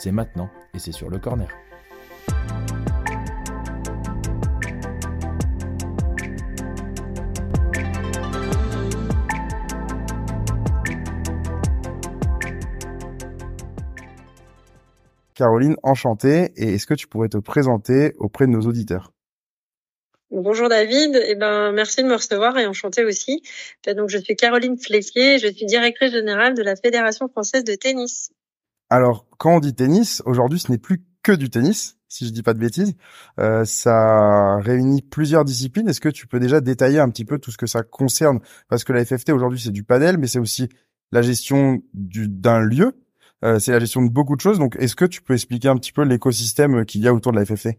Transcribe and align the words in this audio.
c'est 0.00 0.12
maintenant 0.12 0.48
et 0.74 0.78
c'est 0.78 0.92
sur 0.92 1.10
le 1.10 1.18
corner. 1.18 1.48
Caroline, 15.34 15.76
enchantée. 15.82 16.52
Et 16.56 16.74
est-ce 16.74 16.86
que 16.86 16.94
tu 16.94 17.06
pourrais 17.06 17.28
te 17.28 17.38
présenter 17.38 18.14
auprès 18.18 18.46
de 18.46 18.50
nos 18.50 18.60
auditeurs? 18.60 19.12
Bonjour 20.30 20.68
David, 20.68 21.16
et 21.16 21.30
eh 21.30 21.34
ben 21.34 21.72
merci 21.72 22.04
de 22.04 22.06
me 22.06 22.14
recevoir 22.14 22.56
et 22.56 22.64
enchanté 22.64 23.04
aussi. 23.04 23.42
Donc 23.96 24.10
je 24.10 24.18
suis 24.18 24.36
Caroline 24.36 24.78
Flequier, 24.78 25.38
je 25.38 25.48
suis 25.48 25.66
directrice 25.66 26.12
générale 26.12 26.54
de 26.54 26.62
la 26.62 26.76
Fédération 26.76 27.26
française 27.28 27.64
de 27.64 27.74
tennis. 27.74 28.30
Alors 28.90 29.26
quand 29.38 29.56
on 29.56 29.60
dit 29.60 29.74
tennis, 29.74 30.22
aujourd'hui 30.26 30.58
ce 30.58 30.70
n'est 30.70 30.78
plus 30.78 31.04
que 31.22 31.32
du 31.32 31.48
tennis, 31.48 31.98
si 32.08 32.26
je 32.26 32.30
dis 32.30 32.42
pas 32.42 32.54
de 32.54 32.58
bêtises. 32.58 32.94
Euh, 33.38 33.64
ça 33.64 34.56
réunit 34.58 35.02
plusieurs 35.02 35.44
disciplines. 35.44 35.88
Est-ce 35.88 36.00
que 36.00 36.08
tu 36.08 36.26
peux 36.26 36.40
déjà 36.40 36.60
détailler 36.60 36.98
un 36.98 37.08
petit 37.10 37.24
peu 37.24 37.38
tout 37.38 37.50
ce 37.50 37.56
que 37.58 37.66
ça 37.66 37.82
concerne? 37.82 38.40
Parce 38.68 38.84
que 38.84 38.92
la 38.92 39.04
FFT 39.04 39.30
aujourd'hui 39.30 39.60
c'est 39.60 39.70
du 39.70 39.84
padel, 39.84 40.18
mais 40.18 40.26
c'est 40.26 40.38
aussi 40.38 40.68
la 41.12 41.22
gestion 41.22 41.82
d'un 41.94 42.60
lieu, 42.60 43.00
euh, 43.44 43.58
c'est 43.58 43.72
la 43.72 43.80
gestion 43.80 44.02
de 44.02 44.10
beaucoup 44.10 44.36
de 44.36 44.40
choses. 44.40 44.58
Donc 44.58 44.76
est-ce 44.78 44.96
que 44.96 45.04
tu 45.04 45.22
peux 45.22 45.34
expliquer 45.34 45.68
un 45.68 45.76
petit 45.76 45.92
peu 45.92 46.02
l'écosystème 46.02 46.84
qu'il 46.84 47.02
y 47.02 47.08
a 47.08 47.14
autour 47.14 47.32
de 47.32 47.38
la 47.38 47.46
FFT 47.46 47.78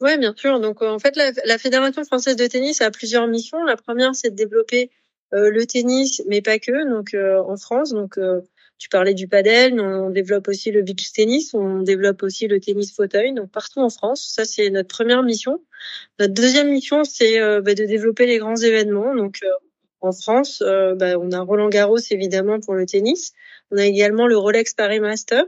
oui, 0.00 0.16
bien 0.18 0.34
sûr. 0.34 0.60
Donc, 0.60 0.82
euh, 0.82 0.88
en 0.88 0.98
fait, 0.98 1.16
la, 1.16 1.30
la, 1.44 1.58
Fédération 1.58 2.04
française 2.04 2.36
de 2.36 2.46
tennis 2.46 2.80
a 2.80 2.90
plusieurs 2.90 3.26
missions. 3.26 3.62
La 3.64 3.76
première, 3.76 4.14
c'est 4.14 4.30
de 4.30 4.34
développer 4.34 4.90
euh, 5.34 5.50
le 5.50 5.66
tennis, 5.66 6.22
mais 6.26 6.40
pas 6.40 6.58
que. 6.58 6.88
Donc, 6.88 7.12
euh, 7.12 7.42
en 7.42 7.56
France, 7.56 7.92
donc 7.92 8.18
tu 8.80 8.88
parlais 8.88 9.14
du 9.14 9.28
padel, 9.28 9.78
on 9.78 10.10
développe 10.10 10.48
aussi 10.48 10.72
le 10.72 10.82
beach 10.82 11.12
tennis, 11.12 11.54
on 11.54 11.82
développe 11.82 12.22
aussi 12.24 12.48
le 12.48 12.58
tennis 12.58 12.92
fauteuil. 12.92 13.34
Donc, 13.34 13.50
partout 13.52 13.80
en 13.80 13.90
France, 13.90 14.32
ça 14.34 14.44
c'est 14.44 14.70
notre 14.70 14.88
première 14.88 15.22
mission. 15.22 15.62
Notre 16.18 16.34
deuxième 16.34 16.70
mission, 16.70 17.04
c'est 17.04 17.38
bah, 17.60 17.74
de 17.74 17.84
développer 17.84 18.26
les 18.26 18.38
grands 18.38 18.56
événements. 18.56 19.14
Donc, 19.14 19.40
en 20.00 20.12
France, 20.12 20.62
bah, 20.96 21.18
on 21.18 21.30
a 21.30 21.40
Roland 21.40 21.68
Garros 21.68 21.98
évidemment 22.10 22.58
pour 22.58 22.74
le 22.74 22.86
tennis. 22.86 23.32
On 23.70 23.76
a 23.76 23.84
également 23.84 24.26
le 24.26 24.38
Rolex 24.38 24.72
Paris 24.72 24.98
Master 24.98 25.44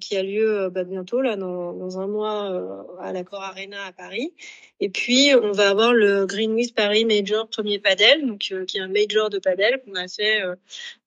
qui 0.00 0.16
a 0.16 0.22
lieu 0.22 0.60
euh, 0.60 0.70
bah, 0.70 0.84
bientôt 0.84 1.20
là 1.20 1.36
dans, 1.36 1.72
dans 1.72 2.00
un 2.00 2.06
mois 2.06 2.50
euh, 2.50 2.82
à 3.00 3.12
l'Accor 3.12 3.42
Arena 3.42 3.84
à 3.84 3.92
Paris. 3.92 4.32
Et 4.80 4.88
puis 4.88 5.32
on 5.40 5.52
va 5.52 5.68
avoir 5.68 5.92
le 5.92 6.26
Greenwich 6.26 6.74
Paris 6.74 7.04
Major 7.04 7.48
premier 7.48 7.78
padel, 7.78 8.26
donc 8.26 8.48
euh, 8.52 8.64
qui 8.64 8.78
est 8.78 8.80
un 8.80 8.88
major 8.88 9.28
de 9.28 9.38
padel 9.38 9.82
qu'on 9.84 9.94
a 9.94 10.08
fait 10.08 10.42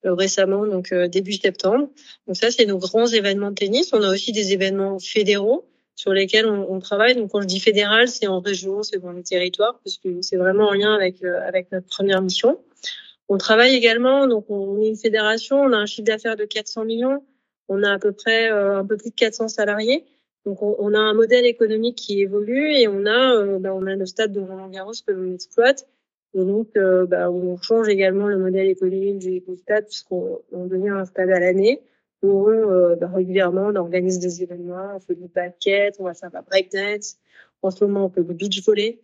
récemment, 0.03 0.65
donc 0.67 0.93
début 0.93 1.33
septembre. 1.33 1.89
Donc 2.27 2.37
ça 2.37 2.51
c'est 2.51 2.65
nos 2.65 2.77
grands 2.77 3.07
événements 3.07 3.49
de 3.49 3.55
tennis. 3.55 3.91
On 3.93 4.01
a 4.01 4.09
aussi 4.09 4.31
des 4.31 4.53
événements 4.53 4.99
fédéraux 4.99 5.67
sur 5.95 6.13
lesquels 6.13 6.45
on, 6.45 6.71
on 6.71 6.79
travaille. 6.79 7.15
Donc 7.15 7.31
quand 7.31 7.41
je 7.41 7.47
dis 7.47 7.59
fédéral, 7.59 8.07
c'est 8.07 8.27
en 8.27 8.39
région, 8.39 8.83
c'est 8.83 8.99
dans 8.99 9.11
les 9.11 9.23
territoires, 9.23 9.79
parce 9.83 9.97
que 9.97 10.21
c'est 10.21 10.37
vraiment 10.37 10.67
en 10.67 10.73
lien 10.73 10.93
avec 10.93 11.23
avec 11.23 11.71
notre 11.71 11.87
première 11.87 12.21
mission. 12.21 12.59
On 13.27 13.39
travaille 13.39 13.73
également, 13.73 14.27
donc 14.27 14.45
on 14.49 14.79
est 14.79 14.87
une 14.87 14.97
fédération, 14.97 15.59
on 15.59 15.73
a 15.73 15.77
un 15.77 15.87
chiffre 15.87 16.05
d'affaires 16.05 16.35
de 16.35 16.45
400 16.45 16.85
millions. 16.85 17.23
On 17.69 17.83
a 17.83 17.93
à 17.93 17.99
peu 17.99 18.11
près 18.11 18.51
euh, 18.51 18.77
un 18.79 18.85
peu 18.85 18.97
plus 18.97 19.09
de 19.09 19.15
400 19.15 19.47
salariés. 19.47 20.05
Donc 20.45 20.61
on, 20.61 20.93
a 20.93 20.99
un 20.99 21.15
modèle 21.15 21.45
économique 21.45 21.95
qui 21.95 22.21
évolue 22.21 22.71
et 22.71 22.87
on 22.87 23.07
a 23.07 23.35
euh, 23.35 23.57
bah, 23.57 23.73
on 23.73 23.87
a 23.87 23.95
le 23.95 24.05
stade 24.05 24.31
de 24.31 24.39
Roland 24.39 24.69
Garros 24.69 24.91
que 25.05 25.11
l'on 25.11 25.33
exploite. 25.33 25.87
Et 26.35 26.43
donc 26.43 26.69
euh, 26.77 27.07
bah, 27.07 27.31
on 27.31 27.57
change 27.57 27.87
également 27.89 28.27
le 28.27 28.37
modèle 28.37 28.67
économique 28.67 29.17
du 29.17 29.41
stade 29.57 29.87
puisqu'on 29.87 30.39
on 30.51 30.67
devient 30.67 30.89
un 30.89 31.05
stade 31.05 31.31
à 31.31 31.39
l'année 31.39 31.81
où 32.21 32.47
bah, 32.99 33.07
régulièrement 33.13 33.67
on 33.67 33.75
organise 33.75 34.19
des 34.19 34.43
événements, 34.43 34.95
on 34.95 34.99
fait 34.99 35.15
du 35.15 35.27
basket, 35.27 35.95
on 35.99 36.03
va 36.03 36.13
faire 36.13 36.29
la 36.31 36.43
breakdance. 36.43 37.17
En 37.63 37.71
ce 37.71 37.83
moment 37.83 38.05
on 38.05 38.09
fait 38.09 38.23
du 38.23 38.33
beach 38.35 38.63
volley. 38.63 38.99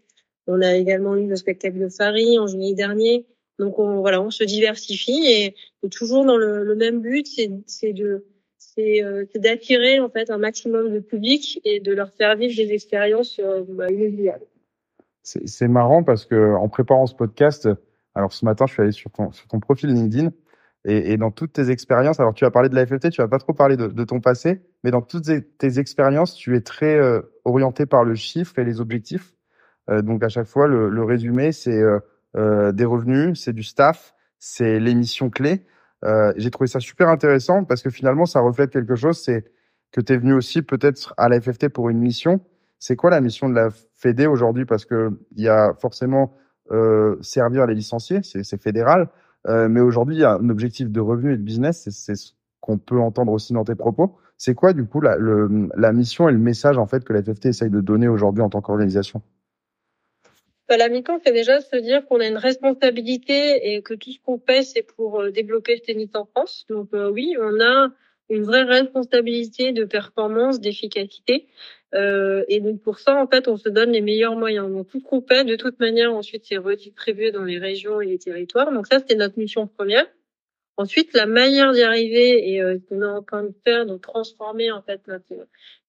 On 0.46 0.62
a 0.62 0.76
également 0.76 1.16
eu 1.16 1.28
le 1.28 1.36
spectacle 1.36 1.80
de 1.80 1.90
Paris 1.96 2.38
en 2.38 2.46
juillet 2.46 2.74
dernier. 2.74 3.26
Donc 3.60 3.78
on, 3.80 4.02
voilà, 4.02 4.22
on 4.22 4.32
se 4.32 4.44
diversifie 4.44 5.26
et, 5.28 5.56
toujours 5.90 6.26
dans 6.26 6.38
le, 6.38 6.64
le 6.64 6.76
même 6.76 7.02
but, 7.02 7.28
c'est 7.68 7.94
de 7.94 8.06
euh, 8.06 8.26
c'est 9.32 9.40
d'attirer 9.40 10.00
en 10.00 10.10
fait 10.10 10.30
un 10.30 10.38
maximum 10.38 10.92
de 10.92 11.00
public 11.00 11.62
et 11.64 11.80
de 11.80 11.94
leur 11.94 12.12
faire 12.14 12.36
vivre 12.36 12.56
des 12.56 12.74
expériences 12.74 13.40
euh, 13.40 13.64
bah, 13.68 13.90
inoubliables. 13.90 14.46
C'est 15.24 15.68
marrant 15.68 16.04
parce 16.04 16.26
que 16.26 16.56
en 16.56 16.68
préparant 16.68 17.06
ce 17.06 17.14
podcast, 17.14 17.70
alors 18.16 18.34
ce 18.34 18.44
matin 18.44 18.66
je 18.68 18.74
suis 18.74 18.82
allé 18.82 18.92
sur 18.92 19.12
ton, 19.12 19.60
profil 19.60 19.92
LinkedIn 19.92 20.32
et, 20.84 21.16
dans 21.18 21.30
toutes 21.30 21.54
tes 21.54 21.70
expériences, 21.70 22.20
alors 22.20 22.34
tu 22.34 22.44
as 22.44 22.50
parlé 22.50 22.68
de 22.68 22.76
la 22.76 22.88
FFT, 22.88 23.12
tu 23.12 23.22
vas 23.22 23.28
pas 23.28 23.38
trop 23.38 23.54
parler 23.54 23.78
de, 23.78 24.04
ton 24.04 24.20
passé, 24.20 24.62
mais 24.84 24.90
dans 24.90 25.02
toutes 25.02 25.30
tes 25.60 25.80
expériences, 25.80 26.34
tu 26.34 26.56
es 26.56 26.62
très 26.62 26.96
euh, 26.96 27.22
orienté 27.46 27.86
par 27.86 28.04
le 28.04 28.16
chiffre 28.16 28.58
et 28.58 28.64
les 28.64 28.82
objectifs. 28.82 29.36
Euh, 29.92 30.02
donc 30.02 30.24
à 30.24 30.30
chaque 30.30 30.48
fois, 30.48 30.68
le, 30.68 31.04
résumé, 31.04 31.52
c'est 31.52 31.80
euh, 32.36 32.72
des 32.72 32.86
revenus, 32.86 33.40
c'est 33.40 33.54
du 33.54 33.62
staff, 33.62 34.16
c'est 34.40 34.80
les 34.80 34.96
missions 34.96 35.30
clés. 35.30 35.66
Euh, 36.04 36.34
j'ai 36.38 36.50
trouvé 36.52 36.68
ça 36.68 36.80
super 36.80 37.10
intéressant 37.10 37.64
parce 37.64 37.82
que 37.82 37.90
finalement, 37.90 38.26
ça 38.26 38.40
reflète 38.40 38.72
quelque 38.72 38.96
chose. 38.96 39.20
C'est 39.20 39.46
que 39.92 40.02
tu 40.02 40.14
es 40.14 40.18
venu 40.18 40.34
aussi 40.34 40.62
peut-être 40.62 41.14
à 41.18 41.30
la 41.30 41.40
FFT 41.40 41.70
pour 41.70 41.90
une 41.90 42.00
mission. 42.00 42.42
C'est 42.80 42.96
quoi 42.96 43.10
la 43.12 43.22
mission 43.22 43.50
de 43.50 43.56
la 43.56 43.70
Fédé 43.96 44.26
aujourd'hui? 44.26 44.66
Parce 44.66 44.86
que 44.86 45.12
il 45.36 45.44
y 45.44 45.50
a 45.50 45.74
forcément 45.80 46.34
euh, 46.72 47.18
servir 47.22 47.68
les 47.68 47.76
licenciés, 47.76 48.22
c'est 48.24 48.62
fédéral. 48.62 49.10
Euh, 49.48 49.68
mais 49.68 49.82
aujourd'hui, 49.82 50.16
il 50.16 50.22
y 50.22 50.24
a 50.24 50.34
un 50.34 50.50
objectif 50.50 50.90
de 50.90 51.00
revenu 51.00 51.34
et 51.34 51.38
de 51.38 51.44
business. 51.44 51.88
C'est 51.90 52.16
ce 52.16 52.32
qu'on 52.60 52.78
peut 52.78 53.00
entendre 53.00 53.32
aussi 53.32 53.54
dans 53.54 53.64
tes 53.66 53.76
propos. 53.76 54.18
C'est 54.38 54.56
quoi 54.56 54.74
du 54.74 54.86
coup 54.86 55.02
la, 55.02 55.18
la 55.76 55.94
mission 55.94 56.28
et 56.30 56.32
le 56.32 56.40
message 56.40 56.78
en 56.78 56.88
fait 56.88 57.04
que 57.04 57.14
la 57.14 57.22
FFT 57.22 57.48
essaye 57.48 57.70
de 57.70 57.82
donner 57.82 58.08
aujourd'hui 58.08 58.42
en 58.42 58.50
tant 58.50 58.62
qu'organisation? 58.62 59.22
Bah, 60.72 60.78
la 60.78 60.88
mission, 60.88 61.20
c'est 61.22 61.34
déjà 61.34 61.60
se 61.60 61.76
dire 61.76 62.06
qu'on 62.06 62.22
a 62.22 62.28
une 62.28 62.38
responsabilité 62.38 63.74
et 63.74 63.82
que 63.82 63.94
tout 63.94 64.10
ce 64.10 64.20
qu'on 64.26 64.40
fait, 64.40 64.64
c'est 64.64 64.84
pour 64.84 65.20
euh, 65.20 65.30
développer 65.30 65.76
le 65.76 65.82
tennis 65.82 66.08
en 66.14 66.24
France. 66.24 66.66
Donc 66.70 66.94
euh, 66.94 67.10
oui, 67.10 67.36
on 67.38 67.60
a 67.60 67.90
une 68.30 68.44
vraie 68.44 68.64
responsabilité 68.64 69.74
de 69.74 69.84
performance, 69.84 70.62
d'efficacité. 70.62 71.50
Euh, 71.94 72.46
et 72.48 72.62
donc 72.62 72.82
pour 72.82 73.00
ça, 73.00 73.22
en 73.22 73.28
fait, 73.28 73.50
on 73.50 73.58
se 73.58 73.68
donne 73.68 73.92
les 73.92 74.00
meilleurs 74.00 74.38
moyens. 74.38 74.72
Donc 74.72 74.88
tout 74.88 75.02
ce 75.02 75.04
qu'on 75.04 75.22
fait, 75.22 75.44
de 75.44 75.58
toute 75.58 75.78
manière, 75.82 76.14
ensuite, 76.14 76.46
c'est 76.46 76.56
redistribué 76.56 77.34
dans 77.34 77.44
les 77.44 77.58
régions 77.58 78.00
et 78.00 78.06
les 78.06 78.18
territoires. 78.18 78.72
Donc 78.72 78.88
ça, 78.88 79.00
c'était 79.00 79.16
notre 79.16 79.38
mission 79.38 79.68
première. 79.68 80.08
Ensuite, 80.78 81.14
la 81.14 81.26
manière 81.26 81.74
d'y 81.74 81.84
arriver 81.84 82.54
et 82.54 82.62
euh, 82.62 82.78
ce 82.78 82.86
qu'on 82.88 83.02
est 83.02 83.06
en 83.06 83.22
train 83.22 83.44
de 83.44 83.54
faire, 83.66 83.86
de 83.86 83.98
transformer 83.98 84.72
en 84.72 84.82
fait 84.82 85.02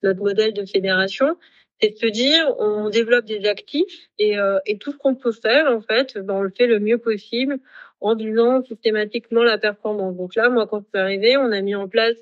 notre 0.02 0.20
modèle 0.20 0.52
de 0.52 0.64
fédération, 0.66 1.36
c'est 1.82 1.90
de 1.90 1.96
se 1.96 2.06
dire 2.06 2.54
on 2.58 2.90
développe 2.90 3.24
des 3.24 3.46
actifs 3.46 4.08
et, 4.18 4.38
euh, 4.38 4.58
et 4.66 4.78
tout 4.78 4.92
ce 4.92 4.96
qu'on 4.96 5.14
peut 5.14 5.32
faire 5.32 5.66
en 5.66 5.80
fait, 5.80 6.16
ben, 6.16 6.34
on 6.34 6.42
le 6.42 6.50
fait 6.56 6.66
le 6.66 6.78
mieux 6.78 6.98
possible 6.98 7.58
en 8.00 8.14
visant 8.14 8.62
systématiquement 8.62 9.42
la 9.42 9.58
performance. 9.58 10.16
Donc 10.16 10.34
là, 10.34 10.48
moi, 10.48 10.66
quand 10.66 10.80
je 10.80 10.88
suis 10.88 10.98
arrivée, 10.98 11.36
on 11.36 11.50
a 11.50 11.60
mis 11.60 11.74
en 11.74 11.88
place 11.88 12.16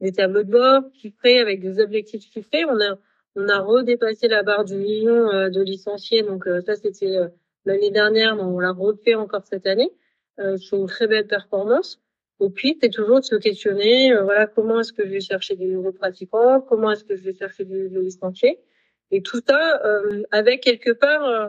des 0.00 0.12
tableaux 0.12 0.42
de 0.42 0.50
bord 0.50 0.82
chiffrés 1.00 1.38
avec 1.38 1.60
des 1.60 1.80
objectifs 1.80 2.24
chiffrés. 2.32 2.64
On 2.64 2.80
a 2.80 2.98
on 3.36 3.48
a 3.48 3.58
redépassé 3.58 4.28
la 4.28 4.44
barre 4.44 4.64
du 4.64 4.76
million 4.76 5.28
euh, 5.32 5.48
de 5.48 5.60
licenciés. 5.60 6.22
Donc 6.22 6.46
euh, 6.46 6.60
ça, 6.62 6.76
c'était 6.76 7.16
l'année 7.64 7.90
dernière, 7.90 8.36
mais 8.36 8.42
on 8.42 8.58
l'a 8.58 8.72
refait 8.72 9.14
encore 9.14 9.44
cette 9.44 9.66
année. 9.66 9.90
c'est 10.38 10.76
une 10.76 10.86
très 10.86 11.06
belle 11.06 11.26
performance. 11.26 12.00
Et 12.40 12.50
puis, 12.50 12.76
c'est 12.80 12.90
toujours 12.90 13.20
de 13.20 13.24
se 13.24 13.36
questionner, 13.36 14.12
voilà, 14.22 14.46
comment 14.48 14.80
est-ce 14.80 14.92
que 14.92 15.04
je 15.06 15.10
vais 15.10 15.20
chercher 15.20 15.54
des 15.54 15.66
nouveaux 15.66 15.92
pratiquants, 15.92 16.60
comment 16.60 16.90
est-ce 16.90 17.04
que 17.04 17.14
je 17.16 17.22
vais 17.22 17.34
chercher 17.34 17.64
des, 17.64 17.88
des 17.88 18.00
licenciés? 18.00 18.58
Et 19.10 19.22
tout 19.22 19.40
ça 19.46 19.80
euh, 19.84 20.22
avec 20.30 20.62
quelque 20.62 20.90
part, 20.90 21.24
euh, 21.24 21.48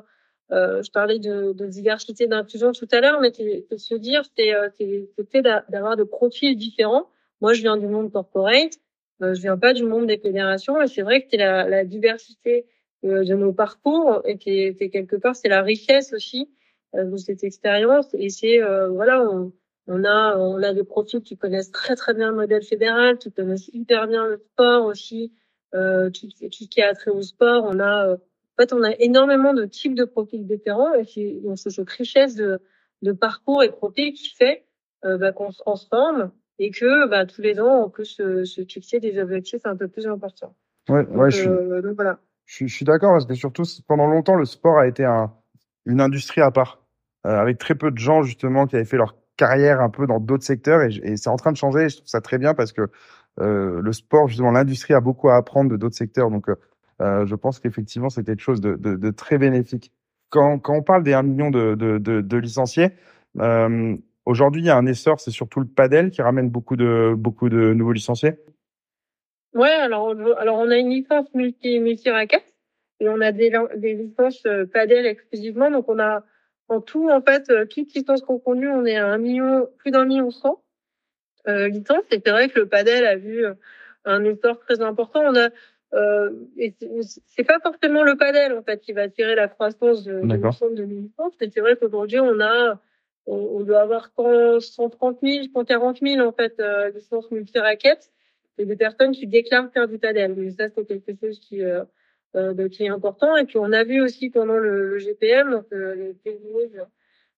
euh, 0.52 0.84
je 0.84 0.92
parlais 0.92 1.20
de, 1.20 1.54
de 1.54 1.66
diversité 1.66 2.28
d'inclusion 2.28 2.72
tout 2.72 2.88
à 2.92 3.02
l'heure, 3.02 3.20
mais 3.20 3.32
c'est 3.34 3.78
se 3.78 3.96
dire, 3.96 4.24
c'était 4.26 5.42
d'avoir 5.70 5.98
de 5.98 6.04
profils 6.04 6.56
différents. 6.56 7.10
Moi, 7.42 7.54
je 7.54 7.62
viens 7.62 7.78
du 7.78 7.88
monde 7.88 8.12
corporate, 8.12 8.74
euh, 9.22 9.34
je 9.34 9.42
viens 9.42 9.58
pas 9.58 9.74
du 9.74 9.84
monde 9.84 10.08
des 10.08 10.18
fédérations, 10.18 10.82
et 10.82 10.88
c'est 10.88 11.02
vrai 11.02 11.22
que 11.22 11.28
c'est 11.32 11.38
la, 11.38 11.68
la, 11.68 11.84
diversité 11.84 12.68
de 13.04 13.36
nos 13.36 13.54
parcours 13.54 14.22
et 14.26 14.38
qui 14.38 14.50
est, 14.50 14.90
quelque 14.90 15.16
part, 15.16 15.36
c'est 15.36 15.48
la 15.48 15.62
richesse 15.62 16.12
aussi 16.14 16.50
de 16.94 17.18
cette 17.18 17.44
expérience. 17.44 18.08
Et 18.14 18.30
c'est 18.30 18.60
voilà, 18.90 19.22
on, 19.22 19.52
on 19.88 20.04
a 20.04 20.38
on 20.38 20.64
a 20.64 20.74
des 20.74 20.84
profils 20.84 21.22
qui 21.22 21.38
connaissent 21.38 21.72
très 21.72 21.96
très 21.96 22.16
bien 22.16 22.30
le 22.30 22.36
modèle 22.36 22.64
fédéral, 22.64 23.20
qui 23.20 23.32
connaissent 23.32 23.70
hyper 23.74 24.08
bien 24.08 24.26
le 24.26 24.38
sport 24.38 24.86
aussi, 24.86 25.32
euh, 25.74 26.10
tout, 26.10 26.28
tout, 26.28 26.64
ce 26.64 26.68
qui 26.68 26.82
a 26.82 26.94
trait 26.94 27.12
au 27.12 27.22
sport. 27.22 27.66
On 27.66 27.80
a, 27.80 28.08
euh, 28.08 28.16
en 28.16 28.62
fait, 28.62 28.74
on 28.74 28.84
a 28.84 28.92
énormément 29.00 29.54
de 29.54 29.66
types 29.66 29.96
de 29.96 30.06
profils 30.06 30.46
différents 30.46 30.94
et 30.94 31.06
c'est 31.56 31.70
cette 31.70 31.90
richesse 31.90 32.36
de, 32.36 32.60
de 33.02 33.12
parcours 33.12 33.64
et 33.64 33.72
profils 33.72 34.14
qui 34.14 34.30
fait 34.30 34.66
euh, 35.04 35.18
bah, 35.18 35.32
qu'on 35.32 35.52
se 35.52 35.60
transforme 35.60 36.32
et 36.60 36.72
que 36.72 37.08
bah, 37.10 37.26
tous 37.26 37.42
les 37.42 37.60
ans, 37.60 37.84
on 37.84 37.90
peut 37.90 38.06
se, 38.06 38.46
se 38.46 38.64
fixer 38.64 39.00
des 39.00 39.20
objectifs 39.20 39.66
un 39.66 39.76
peu 39.76 39.88
plus 39.88 40.08
importants. 40.08 40.56
Ouais, 40.88 41.04
donc, 41.04 41.18
ouais, 41.18 41.32
je 41.32 41.38
suis, 41.38 41.48
donc 41.48 41.96
voilà. 41.96 42.20
Je, 42.46 42.68
je 42.68 42.74
suis 42.74 42.86
d'accord 42.86 43.12
parce 43.12 43.26
que 43.26 43.34
surtout 43.34 43.64
pendant 43.88 44.08
longtemps, 44.08 44.36
le 44.36 44.46
sport 44.46 44.78
a 44.78 44.88
été 44.88 45.04
un, 45.04 45.34
une 45.86 46.02
industrie 46.02 46.42
à 46.42 46.52
part, 46.52 46.84
euh, 47.26 47.38
avec 47.38 47.58
très 47.58 47.76
peu 47.76 47.92
de 47.92 47.98
gens 47.98 48.24
justement 48.24 48.68
qui 48.68 48.76
avaient 48.76 48.86
fait 48.86 48.98
leur 48.98 49.16
carrière 49.38 49.82
un 49.82 49.90
peu 49.90 50.08
dans 50.08 50.20
d'autres 50.20 50.46
secteurs 50.46 50.82
et, 50.82 50.96
et 51.04 51.18
c'est 51.18 51.30
en 51.30 51.36
train 51.36 51.52
de 51.52 51.58
changer. 51.58 51.86
Et 51.86 51.90
je 51.90 51.98
trouve 51.98 52.08
ça 52.08 52.22
très 52.22 52.38
bien 52.38 52.54
parce 52.54 52.72
que 52.72 52.82
euh, 52.82 52.88
le 53.38 53.92
sport, 53.92 54.28
justement, 54.28 54.52
l'industrie 54.52 54.94
a 54.94 55.02
beaucoup 55.02 55.30
à 55.30 55.36
apprendre 55.36 55.72
de 55.72 55.78
d'autres 55.78 55.96
secteurs. 55.96 56.30
Donc, 56.32 56.50
euh, 57.02 57.26
je 57.26 57.36
pense 57.36 57.60
qu'effectivement, 57.60 58.10
c'est 58.10 58.24
quelque 58.24 58.42
chose 58.42 58.62
de, 58.62 58.76
de, 58.76 58.96
de, 58.96 59.12
très 59.12 59.38
bénéfique. 59.38 59.92
Quand, 60.30 60.60
quand 60.60 60.76
on 60.76 60.84
parle 60.84 61.04
des 61.04 61.14
1 61.14 61.24
million 61.24 61.52
de, 61.52 61.76
de, 61.76 62.38
licenciés, 62.38 62.90
euh, 63.40 63.96
aujourd'hui, 64.26 64.62
il 64.62 64.66
y 64.66 64.70
a 64.70 64.78
un 64.78 64.86
essor, 64.86 65.20
c'est 65.20 65.32
surtout 65.32 65.60
le 65.60 65.68
padel 65.68 66.10
qui 66.10 66.22
ramène 66.22 66.50
beaucoup 66.50 66.76
de, 66.76 67.14
beaucoup 67.16 67.50
de 67.50 67.74
nouveaux 67.74 67.92
licenciés. 67.92 68.34
Ouais, 69.54 69.70
alors, 69.70 70.14
alors 70.38 70.58
on 70.58 70.70
a 70.70 70.78
une 70.78 70.90
licence 70.90 71.34
multi, 71.34 71.80
multi 71.80 72.10
raquette 72.10 72.54
et 73.00 73.08
on 73.08 73.22
a 73.22 73.32
des, 73.32 73.52
des 73.78 73.94
licences 73.94 74.46
padel 74.74 75.06
exclusivement. 75.06 75.72
Donc, 75.72 75.88
on 75.90 76.00
a 76.00 76.24
en 76.68 76.82
tout, 76.82 77.10
en 77.10 77.22
fait, 77.22 77.52
toutes 77.70 77.94
licences 77.94 78.24
confondues, 78.24 78.70
on 78.70 78.86
est 78.86 78.98
à 78.98 79.08
un 79.08 79.18
million, 79.18 79.68
plus 79.78 79.92
d'un 79.92 80.06
million 80.06 80.32
cent 80.32 80.62
euh, 81.48 81.68
licences. 81.68 82.06
Et 82.12 82.22
c'est 82.24 82.32
vrai 82.32 82.50
que 82.50 82.60
le 82.60 82.68
padel 82.68 83.06
a 83.06 83.16
vu 83.16 83.46
un 84.06 84.24
essor 84.24 84.60
très 84.60 84.82
important. 84.82 85.22
On 85.24 85.36
a 85.36 85.50
euh, 85.94 86.32
c'est 87.28 87.44
pas 87.44 87.60
forcément 87.60 88.04
le 88.04 88.18
padel 88.18 88.54
en 88.54 88.64
fait 88.64 88.82
qui 88.82 88.92
va 88.92 89.08
tirer 89.08 89.36
la 89.36 89.48
croissance 89.48 90.04
de, 90.04 90.22
de 90.22 90.36
l'ensemble 90.36 90.76
de 90.76 90.84
licences. 90.84 91.34
c'est 91.40 91.60
vrai 91.60 91.78
qu'aujourd'hui 91.78 92.20
on 92.20 92.42
a 92.42 92.82
on, 93.28 93.36
on, 93.36 93.60
doit 93.62 93.82
avoir 93.82 94.12
130 94.60 95.20
000, 95.24 95.46
140 95.54 96.00
000 96.02 96.28
en 96.28 96.32
fait 96.34 96.60
euh, 96.60 96.90
licences 96.90 97.32
multi-raquettes 97.32 98.12
et 98.58 98.66
des 98.66 98.76
personnes 98.76 99.12
qui 99.12 99.26
déclarent 99.28 99.72
faire 99.72 99.88
du 99.88 99.98
padel. 99.98 100.36
Mais 100.36 100.52
ça 100.52 100.66
c'est 100.70 100.86
quelque 100.86 101.14
chose 101.22 101.40
qui 101.40 101.64
euh, 101.64 101.84
euh, 102.36 102.68
qui 102.68 102.84
est 102.84 102.90
important. 102.90 103.38
Et 103.38 103.46
puis 103.46 103.58
on 103.58 103.72
a 103.72 103.86
vu 103.86 104.02
aussi 104.02 104.30
pendant 104.30 104.58
le, 104.58 104.90
le 104.90 104.98
GPM, 104.98 105.52
donc 105.52 105.66
euh, 105.72 105.96
le 105.96 106.16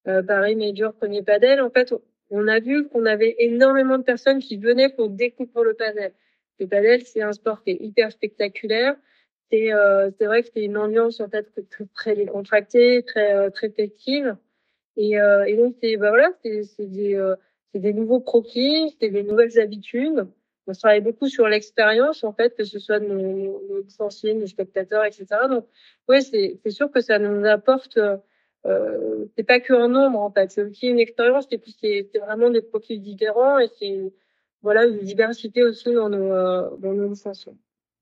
euh, 0.08 0.24
Paris 0.24 0.56
Major 0.56 0.92
Premier 0.94 1.22
Padel, 1.22 1.62
en 1.62 1.70
fait 1.70 1.94
on 2.30 2.48
a 2.48 2.60
vu 2.60 2.88
qu'on 2.88 3.06
avait 3.06 3.36
énormément 3.40 3.98
de 3.98 4.04
personnes 4.04 4.40
qui 4.40 4.58
venaient 4.58 4.90
pour 4.90 5.10
découvrir 5.10 5.64
le 5.64 5.74
padel. 5.74 6.14
Le 6.60 6.68
padel, 6.68 7.06
c'est 7.06 7.22
un 7.22 7.34
sport 7.34 7.64
qui 7.64 7.72
est 7.72 7.78
hyper 7.82 8.12
spectaculaire. 8.12 8.96
C'est 9.52 9.74
euh, 9.74 10.12
c'est 10.18 10.26
vrai 10.26 10.44
que 10.44 10.50
c'est 10.54 10.64
une 10.64 10.78
ambiance 10.78 11.22
en 11.22 11.30
fait 11.30 11.48
très 11.94 12.16
décontractée, 12.16 13.04
très 13.04 13.34
euh, 13.34 13.50
très 13.50 13.70
festive. 13.70 14.36
Et, 14.98 15.20
euh, 15.22 15.46
et 15.46 15.56
donc 15.56 15.76
c'est 15.82 15.96
bah 15.96 16.10
voilà, 16.10 16.32
c'est 16.44 16.64
des 16.80 17.34
c'est 17.72 17.80
des 17.80 17.94
nouveaux 17.94 18.20
profils, 18.20 18.90
c'est 19.00 19.10
des 19.10 19.24
nouvelles 19.24 19.60
habitudes. 19.60 20.28
On 20.70 20.74
travaille 20.74 21.00
beaucoup 21.00 21.30
sur 21.30 21.48
l'expérience 21.48 22.26
en 22.26 22.34
fait, 22.34 22.58
que 22.58 22.66
ce 22.66 22.78
soit 22.78 23.00
nos, 23.00 23.62
nos 23.70 23.82
licenciés, 23.82 24.34
nos 24.34 24.48
spectateurs, 24.48 25.06
etc. 25.06 25.26
Donc 25.50 25.66
c'est 26.20 26.60
c'est 26.64 26.72
sûr 26.72 26.92
que 26.92 27.00
ça 27.00 27.20
nous 27.20 27.46
apporte 27.46 28.00
euh, 28.68 29.26
c'est 29.36 29.44
pas 29.44 29.60
que 29.60 29.74
un 29.74 29.88
nombre 29.88 30.20
en 30.20 30.32
fait, 30.32 30.52
c'est 30.52 30.64
aussi 30.64 30.88
une 30.88 31.00
expérience 31.00 31.48
et 31.52 31.58
puis 31.58 31.76
c'est 31.80 32.10
vraiment 32.20 32.50
des 32.50 32.62
profils 32.62 33.02
différents 33.02 33.60
et 33.60 33.68
c'est 33.80 34.14
voilà 34.62 34.86
une 34.86 35.00
diversité 35.00 35.64
aussi 35.64 35.94
dans 35.94 36.10
nos 36.10 36.32
euh, 36.32 36.70
dans 36.80 36.94
nos. 36.94 37.14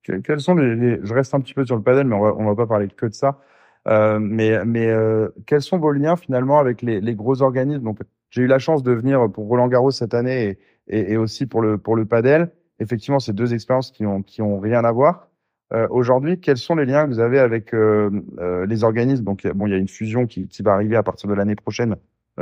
Quels 0.04 0.40
sont 0.40 0.58
je 0.58 1.14
reste 1.14 1.34
un 1.34 1.42
petit 1.42 1.54
peu 1.54 1.66
sur 1.66 1.76
le 1.76 1.84
padel, 1.84 2.08
mais 2.08 2.16
on 2.16 2.22
va 2.22 2.36
on 2.36 2.46
va 2.46 2.56
pas 2.56 2.68
parler 2.68 2.88
que 2.88 3.06
de 3.06 3.14
ça. 3.14 3.40
Euh, 3.88 4.18
mais 4.20 4.64
mais 4.66 4.88
euh, 4.88 5.30
quels 5.46 5.62
sont 5.62 5.78
vos 5.78 5.92
liens 5.92 6.16
finalement 6.16 6.60
avec 6.60 6.82
les, 6.82 7.16
gros 7.16 7.42
organismes? 7.42 7.84
Donc 7.84 8.00
j'ai 8.30 8.42
eu 8.44 8.48
la 8.48 8.60
chance 8.60 8.82
de 8.82 8.92
venir 8.92 9.32
pour 9.32 9.48
Roland 9.48 9.68
Garros 9.68 9.92
cette 9.92 10.14
année 10.16 10.58
et, 10.88 11.00
et, 11.00 11.14
et 11.14 11.18
aussi 11.18 11.46
pour 11.46 11.62
le 11.62 11.78
pour 11.78 11.96
le 11.96 12.06
padel. 12.06 12.52
Effectivement, 12.80 13.20
c'est 13.20 13.34
deux 13.34 13.54
expériences 13.54 13.92
qui 13.92 14.06
ont 14.06 14.24
qui 14.24 14.42
ont 14.42 14.60
rien 14.60 14.84
à 14.84 14.92
voir. 14.92 15.30
Euh, 15.74 15.88
Aujourd'hui, 15.90 16.40
quels 16.40 16.58
sont 16.58 16.76
les 16.76 16.86
liens 16.86 17.06
que 17.06 17.10
vous 17.10 17.20
avez 17.20 17.40
avec 17.40 17.74
euh, 17.74 18.10
euh, 18.40 18.66
les 18.66 18.84
organismes? 18.84 19.24
Donc, 19.24 19.48
bon, 19.48 19.68
il 19.68 19.72
y 19.72 19.74
a 19.74 19.78
une 19.78 19.88
fusion 19.88 20.28
qui, 20.28 20.48
va 20.64 20.74
arriver 20.74 20.96
à 20.96 21.04
partir 21.04 21.30
de 21.30 21.34
l'année 21.34 21.56
prochaine 21.56 21.96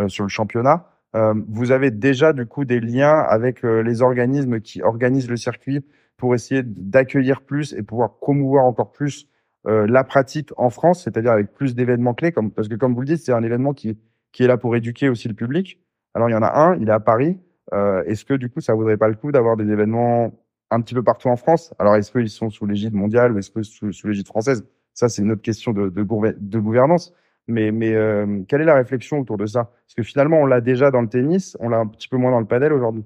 sur 0.07 0.23
le 0.23 0.29
championnat. 0.29 0.87
Vous 1.47 1.71
avez 1.71 1.91
déjà 1.91 2.33
du 2.33 2.47
coup 2.47 2.65
des 2.65 2.79
liens 2.79 3.19
avec 3.19 3.61
les 3.61 4.01
organismes 4.01 4.59
qui 4.59 4.81
organisent 4.81 5.29
le 5.29 5.37
circuit 5.37 5.85
pour 6.17 6.33
essayer 6.33 6.63
d'accueillir 6.65 7.41
plus 7.41 7.73
et 7.73 7.83
pouvoir 7.83 8.17
promouvoir 8.17 8.65
encore 8.65 8.91
plus 8.91 9.29
la 9.65 10.03
pratique 10.03 10.49
en 10.57 10.71
France, 10.71 11.03
c'est-à-dire 11.03 11.31
avec 11.31 11.53
plus 11.53 11.75
d'événements 11.75 12.15
clés, 12.15 12.33
parce 12.55 12.67
que 12.67 12.73
comme 12.73 12.95
vous 12.95 13.01
le 13.01 13.05
dites, 13.05 13.19
c'est 13.19 13.33
un 13.33 13.43
événement 13.43 13.73
qui, 13.73 13.99
qui 14.31 14.43
est 14.43 14.47
là 14.47 14.57
pour 14.57 14.75
éduquer 14.75 15.09
aussi 15.09 15.27
le 15.27 15.35
public. 15.35 15.79
Alors, 16.15 16.27
il 16.27 16.31
y 16.31 16.35
en 16.35 16.41
a 16.41 16.59
un, 16.59 16.75
il 16.77 16.89
est 16.89 16.91
à 16.91 16.99
Paris. 16.99 17.37
Est-ce 17.71 18.25
que 18.25 18.33
du 18.33 18.49
coup, 18.49 18.61
ça 18.61 18.73
vaudrait 18.73 18.97
pas 18.97 19.09
le 19.09 19.15
coup 19.15 19.31
d'avoir 19.31 19.57
des 19.57 19.69
événements 19.69 20.33
un 20.73 20.81
petit 20.81 20.95
peu 20.95 21.03
partout 21.03 21.29
en 21.29 21.35
France. 21.35 21.73
Alors, 21.79 21.95
est-ce 21.95 22.11
qu'ils 22.11 22.29
sont 22.29 22.49
sous 22.49 22.65
l'égide 22.65 22.93
mondiale 22.93 23.31
ou 23.33 23.37
est-ce 23.37 23.51
que 23.51 23.63
sous, 23.63 23.91
sous 23.91 24.07
l'égide 24.07 24.27
française? 24.27 24.65
Ça, 24.93 25.09
c'est 25.09 25.21
une 25.21 25.31
autre 25.31 25.41
question 25.41 25.71
de, 25.71 25.89
de, 25.89 26.03
de 26.03 26.59
gouvernance. 26.59 27.13
Mais, 27.47 27.71
mais 27.71 27.93
euh, 27.93 28.41
quelle 28.47 28.61
est 28.61 28.65
la 28.65 28.75
réflexion 28.75 29.19
autour 29.19 29.37
de 29.37 29.45
ça? 29.45 29.65
Parce 29.85 29.95
que 29.97 30.03
finalement, 30.03 30.39
on 30.41 30.45
l'a 30.45 30.61
déjà 30.61 30.91
dans 30.91 31.01
le 31.01 31.09
tennis, 31.09 31.57
on 31.59 31.69
l'a 31.69 31.77
un 31.77 31.87
petit 31.87 32.07
peu 32.07 32.17
moins 32.17 32.31
dans 32.31 32.39
le 32.39 32.45
padel 32.45 32.71
aujourd'hui. 32.71 33.03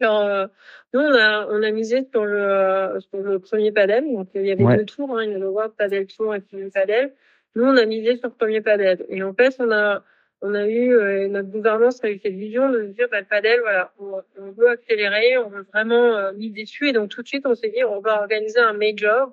Alors, 0.00 0.22
euh, 0.22 0.46
nous, 0.92 1.00
on 1.00 1.14
a, 1.14 1.46
on 1.48 1.62
a 1.62 1.70
misé 1.70 2.08
sur 2.10 2.24
le, 2.24 2.98
sur 3.00 3.20
le 3.20 3.38
premier 3.38 3.70
padel. 3.70 4.04
Donc, 4.12 4.28
il 4.34 4.44
y 4.44 4.50
avait 4.50 4.64
ouais. 4.64 4.76
deux 4.76 4.84
tours, 4.84 5.16
hein, 5.16 5.22
il 5.22 5.30
y 5.30 5.34
avait 5.34 5.40
le 5.40 5.48
World 5.48 5.72
Padel 5.78 6.06
Tour 6.06 6.34
et 6.34 6.40
puis 6.40 6.58
le 6.58 6.70
padel. 6.70 7.12
Nous, 7.54 7.64
on 7.64 7.76
a 7.76 7.86
misé 7.86 8.16
sur 8.16 8.28
le 8.28 8.34
premier 8.34 8.60
padel. 8.60 9.04
Et 9.08 9.22
en 9.22 9.32
fait, 9.34 9.54
on 9.60 9.70
a, 9.70 10.02
on 10.42 10.54
a 10.54 10.66
eu 10.66 10.94
euh, 10.94 11.28
notre 11.28 11.48
gouvernance 11.48 12.02
a 12.04 12.10
eu 12.10 12.18
cette 12.18 12.34
vision 12.34 12.68
de 12.68 12.82
dire 12.82 13.06
bah, 13.10 13.22
padel 13.22 13.60
voilà 13.60 13.92
on, 13.98 14.20
on, 14.38 14.50
veut 14.50 14.68
accélérer 14.68 15.38
on 15.38 15.48
veut 15.48 15.64
vraiment 15.72 16.16
euh, 16.16 16.32
miser 16.32 16.62
dessus. 16.62 16.88
Et 16.88 16.92
donc 16.92 17.10
tout 17.10 17.22
de 17.22 17.28
suite 17.28 17.46
on 17.46 17.54
s'est 17.54 17.70
dit 17.70 17.84
on 17.84 18.00
va 18.00 18.20
organiser 18.20 18.58
un 18.58 18.72
major 18.72 19.32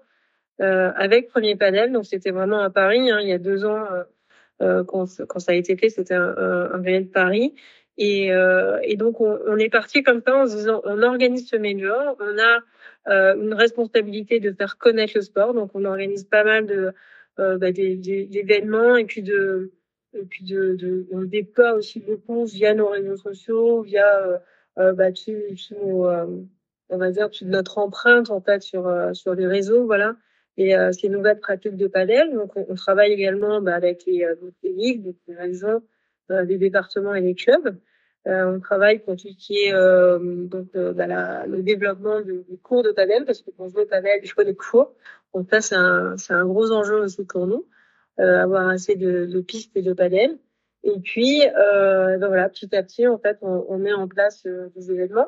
euh, 0.62 0.92
avec 0.96 1.30
premier 1.30 1.56
padel 1.56 1.92
donc 1.92 2.06
c'était 2.06 2.32
vraiment 2.32 2.62
à 2.62 2.70
Paris 2.70 3.10
hein, 3.10 3.20
il 3.22 3.28
y 3.28 3.34
a 3.34 3.40
deux 3.40 3.66
ans 3.66 3.86
euh, 3.92 4.04
euh 4.62 4.84
quand, 4.84 5.06
quand 5.28 5.40
ça 5.40 5.52
a 5.52 5.56
été 5.56 5.76
fait 5.76 5.90
c'était 5.90 6.14
un, 6.14 6.36
un, 6.38 6.74
un 6.74 6.80
de 6.80 7.08
Paris 7.08 7.56
et, 7.98 8.32
euh, 8.32 8.80
et 8.84 8.96
donc 8.96 9.20
on, 9.20 9.40
on, 9.48 9.58
est 9.58 9.70
parti 9.70 10.04
comme 10.04 10.22
ça 10.26 10.36
en 10.36 10.48
se 10.48 10.56
disant 10.56 10.82
on 10.86 11.02
organise 11.02 11.50
ce 11.50 11.58
major. 11.58 12.16
On 12.20 12.38
a 12.38 13.34
une 13.36 13.54
responsabilité 13.54 14.40
de 14.40 14.54
faire 14.54 14.78
connaître 14.78 15.14
le 15.16 15.22
sport. 15.22 15.54
Donc 15.54 15.72
on 15.74 15.84
organise 15.84 16.24
pas 16.24 16.46
mal 16.46 16.66
de 16.66 16.94
bah, 17.38 17.72
d'événements 17.72 18.96
et 18.96 19.04
puis 19.04 19.22
de 19.22 19.72
et 20.14 20.26
puis 20.26 20.44
de, 20.46 20.76
de, 20.76 21.08
on 21.12 21.24
déploie 21.24 21.74
aussi 21.74 22.00
beaucoup 22.00 22.46
via 22.46 22.74
nos 22.74 22.88
réseaux 22.90 23.18
sociaux, 23.18 23.82
via 23.82 24.26
euh, 24.26 24.38
euh 24.80 24.94
bah, 24.94 25.12
tu, 25.12 25.54
tu, 25.56 25.76
euh, 25.76 26.26
on 26.90 26.98
va 26.98 27.12
dire 27.12 27.30
tu, 27.30 27.46
notre 27.46 27.78
empreinte 27.78 28.30
en 28.32 28.42
fait 28.42 28.62
sur 28.62 28.88
euh, 28.88 29.14
sur 29.14 29.36
les 29.36 29.48
réseaux, 29.48 29.86
voilà. 29.86 30.16
Et 30.58 30.76
euh, 30.76 30.92
ces 30.92 31.10
nouvelles 31.10 31.40
pratiques 31.40 31.78
de 31.78 31.88
padel. 31.88 32.34
Donc 32.34 32.52
on, 32.56 32.76
travaille 32.76 33.14
également 33.14 33.62
bah, 33.62 33.76
avec 33.76 34.06
les, 34.06 34.24
euh, 34.26 34.36
les 34.64 34.74
ligues, 34.74 35.16
les 35.28 35.36
régions, 35.36 35.82
les 36.30 36.58
départements 36.58 37.16
et 37.16 37.22
les 37.22 37.34
clubs. 37.34 37.78
on 38.26 38.60
travaille 38.60 39.00
pour 39.00 39.16
tout 39.16 39.30
ce 39.30 39.38
qui 39.38 39.56
est 39.58 39.72
donc 39.74 40.68
bah, 40.74 41.08
la, 41.08 41.48
le 41.48 41.64
développement 41.64 42.22
des 42.22 42.34
de 42.34 42.56
cours 42.62 42.84
de 42.84 42.92
padel 42.92 43.26
parce 43.26 43.42
que 43.42 43.52
pour 43.52 43.70
jouer 43.70 43.84
au 43.84 43.86
padel, 43.86 44.20
il 44.24 44.30
faut 44.30 44.44
des 44.44 44.56
cours. 44.56 44.94
Donc 45.34 45.48
ça 45.50 45.62
c'est 45.62 45.76
un 45.76 46.18
c'est 46.18 46.34
un 46.34 46.46
gros 46.46 46.72
enjeu 46.72 46.98
aussi 46.98 47.24
pour 47.26 47.48
nous 47.48 47.66
euh, 47.66 47.79
avoir 48.20 48.68
assez 48.68 48.96
de, 48.96 49.42
pistes 49.42 49.76
et 49.76 49.82
de 49.82 49.94
padel. 49.94 50.38
Et 50.84 51.00
puis, 51.00 51.44
euh, 51.46 52.18
ben 52.18 52.28
voilà, 52.28 52.48
petit 52.50 52.74
à 52.76 52.84
petit, 52.84 53.08
en 53.08 53.18
fait, 53.18 53.38
on, 53.42 53.78
met 53.78 53.94
en 53.94 54.08
place 54.08 54.46
euh, 54.46 54.70
des 54.76 54.92
événements. 54.92 55.28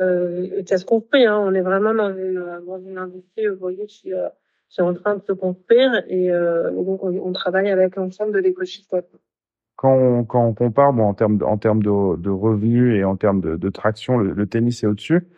Euh, 0.00 0.48
et 0.56 0.66
ça 0.66 0.78
se 0.78 0.84
construit. 0.84 1.24
Hein. 1.24 1.38
On 1.38 1.54
est 1.54 1.60
vraiment 1.60 1.94
dans 1.94 2.14
une, 2.16 2.44
dans 2.66 2.80
une 2.80 2.98
industrie 2.98 3.48
aujourd'hui 3.48 3.86
qui, 3.86 4.12
euh, 4.12 4.28
qui 4.68 4.80
est 4.80 4.84
en 4.84 4.94
train 4.94 5.16
de 5.16 5.22
se 5.22 5.32
construire. 5.32 6.02
Et, 6.08 6.30
euh, 6.30 6.70
donc, 6.70 7.02
on, 7.02 7.32
travaille 7.32 7.70
avec 7.70 7.96
l'ensemble 7.96 8.32
de 8.32 8.38
l'écosystème. 8.38 9.02
Quand 9.76 9.94
on, 9.94 10.24
quand 10.24 10.44
on 10.44 10.54
compare, 10.54 10.92
bon, 10.92 11.04
en 11.04 11.14
termes 11.14 11.38
de, 11.38 11.44
en 11.44 11.58
termes 11.58 11.82
de, 11.82 12.30
revenus 12.30 12.98
et 12.98 13.04
en 13.04 13.16
termes 13.16 13.40
de, 13.40 13.68
traction, 13.70 14.18
le, 14.18 14.32
le, 14.32 14.46
tennis 14.46 14.82
est 14.82 14.86
au-dessus. 14.86 15.28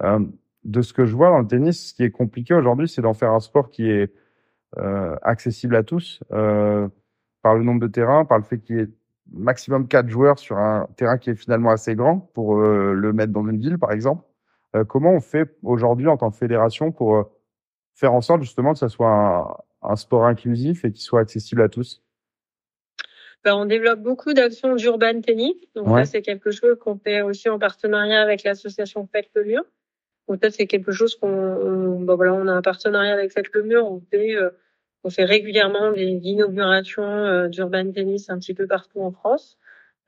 Euh, 0.00 0.20
de 0.64 0.82
ce 0.82 0.92
que 0.92 1.04
je 1.04 1.16
vois 1.16 1.30
dans 1.30 1.40
le 1.40 1.46
tennis, 1.46 1.90
ce 1.90 1.94
qui 1.94 2.04
est 2.04 2.10
compliqué 2.10 2.54
aujourd'hui, 2.54 2.88
c'est 2.88 3.02
d'en 3.02 3.14
faire 3.14 3.32
un 3.32 3.40
sport 3.40 3.70
qui 3.70 3.90
est 3.90 4.04
euh, 4.04 4.12
accessible 5.22 5.76
à 5.76 5.82
tous 5.82 6.20
euh, 6.32 6.88
par 7.42 7.54
le 7.54 7.64
nombre 7.64 7.80
de 7.80 7.86
terrains, 7.86 8.24
par 8.24 8.38
le 8.38 8.44
fait 8.44 8.58
qu'il 8.58 8.76
y 8.76 8.80
ait 8.80 8.88
maximum 9.32 9.88
quatre 9.88 10.08
joueurs 10.08 10.38
sur 10.38 10.56
un 10.58 10.88
terrain 10.96 11.18
qui 11.18 11.30
est 11.30 11.34
finalement 11.34 11.70
assez 11.70 11.94
grand 11.94 12.18
pour 12.34 12.58
euh, 12.58 12.92
le 12.92 13.12
mettre 13.12 13.32
dans 13.32 13.46
une 13.46 13.58
ville, 13.58 13.78
par 13.78 13.92
exemple. 13.92 14.24
Euh, 14.76 14.84
comment 14.84 15.12
on 15.12 15.20
fait 15.20 15.56
aujourd'hui 15.62 16.08
en 16.08 16.16
tant 16.16 16.30
que 16.30 16.36
fédération 16.36 16.92
pour 16.92 17.16
euh, 17.16 17.22
faire 17.94 18.12
en 18.12 18.20
sorte 18.20 18.42
justement 18.42 18.72
que 18.72 18.78
ça 18.78 18.88
soit 18.88 19.10
un, 19.10 19.90
un 19.90 19.96
sport 19.96 20.26
inclusif 20.26 20.84
et 20.84 20.92
qu'il 20.92 21.02
soit 21.02 21.20
accessible 21.20 21.62
à 21.62 21.68
tous? 21.68 22.02
Ben, 23.44 23.54
on 23.54 23.66
développe 23.66 24.00
beaucoup 24.00 24.32
d'actions 24.32 24.74
d'urban 24.74 25.20
tennis. 25.20 25.54
Donc 25.74 25.88
ouais. 25.88 26.04
ça, 26.04 26.12
c'est 26.12 26.22
quelque 26.22 26.50
chose 26.50 26.76
qu'on 26.80 26.98
fait 26.98 27.22
aussi 27.22 27.48
en 27.48 27.58
partenariat 27.58 28.20
avec 28.20 28.42
l'association 28.42 29.08
Faites 29.10 29.30
le. 29.34 29.60
Donc 30.28 30.40
ça, 30.42 30.50
c'est 30.50 30.66
quelque 30.66 30.92
chose 30.92 31.16
qu'on, 31.16 32.00
bah 32.00 32.14
voilà, 32.14 32.34
on 32.34 32.46
a 32.48 32.52
un 32.52 32.62
partenariat 32.62 33.14
avec 33.14 33.32
Faites 33.32 33.52
le 33.54 33.62
Mur. 33.62 33.90
On 33.90 34.00
fait, 34.10 34.36
euh, 34.36 34.50
on 35.04 35.10
fait 35.10 35.24
régulièrement 35.24 35.92
des 35.92 36.04
inaugurations 36.04 37.02
euh, 37.02 37.48
d'urban 37.48 37.90
tennis 37.92 38.28
un 38.28 38.38
petit 38.38 38.54
peu 38.54 38.66
partout 38.66 39.00
en 39.00 39.10
France. 39.10 39.58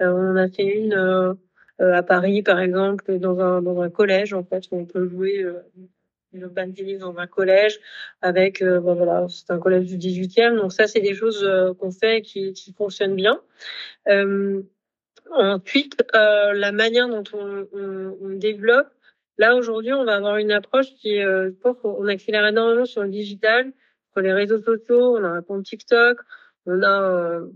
Euh, 0.03 0.13
on 0.13 0.37
a 0.37 0.49
fait 0.49 0.65
une 0.65 1.37
à 1.79 2.03
Paris, 2.03 2.43
par 2.43 2.61
exemple, 2.61 3.19
dans 3.19 3.41
un 3.41 3.63
dans 3.63 3.81
un 3.81 3.89
collège 3.89 4.35
en 4.35 4.45
fait, 4.45 4.65
où 4.71 4.77
on 4.77 4.85
peut 4.85 5.09
jouer 5.09 5.47
urban 6.35 6.71
tennis 6.73 6.99
dans 6.99 7.17
un 7.17 7.27
collège 7.27 7.81
avec, 8.21 8.63
bah 8.63 8.81
voilà, 8.81 9.27
c'est 9.31 9.51
un 9.51 9.59
collège 9.59 9.87
du 9.87 9.97
18e. 9.97 10.57
Donc 10.57 10.75
ça, 10.75 10.87
c'est 10.87 11.01
des 11.01 11.15
choses 11.15 11.49
qu'on 11.79 11.91
fait 11.91 12.21
qui 12.21 12.53
qui 12.53 12.75
fonctionnent 12.75 13.17
bien. 13.17 13.41
ensuite, 15.31 15.97
la 16.13 16.73
manière 16.73 17.09
dont 17.09 17.25
on, 17.33 17.67
on, 17.73 18.19
on 18.21 18.29
développe 18.37 18.89
Là, 19.41 19.57
aujourd'hui, 19.57 19.95
on 19.95 20.05
va 20.05 20.17
avoir 20.17 20.37
une 20.37 20.53
approche 20.53 20.95
qui 20.97 21.19
euh, 21.19 21.49
je 21.49 21.57
pense 21.57 21.79
qu'on 21.79 22.07
accélère 22.09 22.47
énormément 22.47 22.85
sur 22.85 23.03
le 23.03 23.09
digital, 23.09 23.73
sur 24.13 24.21
les 24.21 24.35
réseaux 24.35 24.61
sociaux, 24.61 25.17
on 25.17 25.25
a 25.25 25.29
un 25.29 25.41
compte 25.41 25.65
TikTok, 25.65 26.19
on 26.67 26.83
a, 26.83 27.03
euh, 27.03 27.47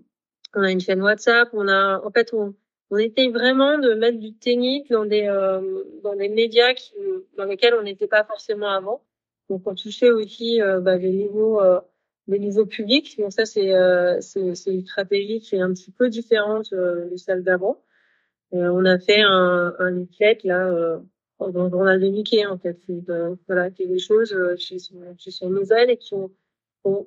on 0.54 0.62
a 0.62 0.70
une 0.70 0.80
chaîne 0.80 1.02
WhatsApp, 1.02 1.50
on 1.52 1.68
a, 1.68 2.00
en 2.02 2.10
fait, 2.10 2.32
on, 2.32 2.54
on 2.90 2.96
essaye 2.96 3.28
vraiment 3.28 3.76
de 3.76 3.92
mettre 3.92 4.18
du 4.18 4.32
tennis 4.32 4.88
dans 4.88 5.04
des, 5.04 5.24
euh, 5.28 5.84
dans 6.02 6.16
des 6.16 6.30
médias 6.30 6.72
qui, 6.72 6.94
dans 7.36 7.44
lesquels 7.44 7.74
on 7.74 7.82
n'était 7.82 8.08
pas 8.08 8.24
forcément 8.24 8.70
avant. 8.70 9.02
Donc, 9.50 9.66
on 9.66 9.74
touchait 9.74 10.10
aussi 10.10 10.62
euh, 10.62 10.80
bah, 10.80 10.96
les 10.96 11.12
niveaux, 11.12 11.60
les 12.28 12.38
niveaux 12.38 12.64
publics. 12.64 13.18
Donc 13.18 13.30
ça, 13.34 13.44
c'est, 13.44 13.74
c'est, 14.22 14.72
une 14.72 14.86
stratégie 14.86 15.40
qui 15.40 15.56
est 15.56 15.60
un 15.60 15.74
petit 15.74 15.90
peu 15.90 16.08
différente 16.08 16.72
de 16.72 17.14
celle 17.16 17.42
d'avant. 17.42 17.78
on 18.52 18.86
a 18.86 18.98
fait 18.98 19.20
un, 19.20 19.74
un 19.78 19.90
leaflet 19.90 20.38
là 20.44 21.02
dans 21.38 21.64
le 21.64 21.70
journal 21.70 22.00
de 22.00 22.08
Mickey 22.08 22.44
en 22.46 22.58
fait. 22.58 22.78
C'est 22.86 23.10
euh, 23.10 23.34
voilà, 23.46 23.70
des 23.70 23.98
choses 23.98 24.32
euh, 24.32 24.54
qui 24.56 24.80
sont, 24.80 25.14
qui 25.18 25.32
sont 25.32 25.50
nouvelles 25.50 25.90
et 25.90 25.96
qui 25.96 26.14
ont, 26.14 26.30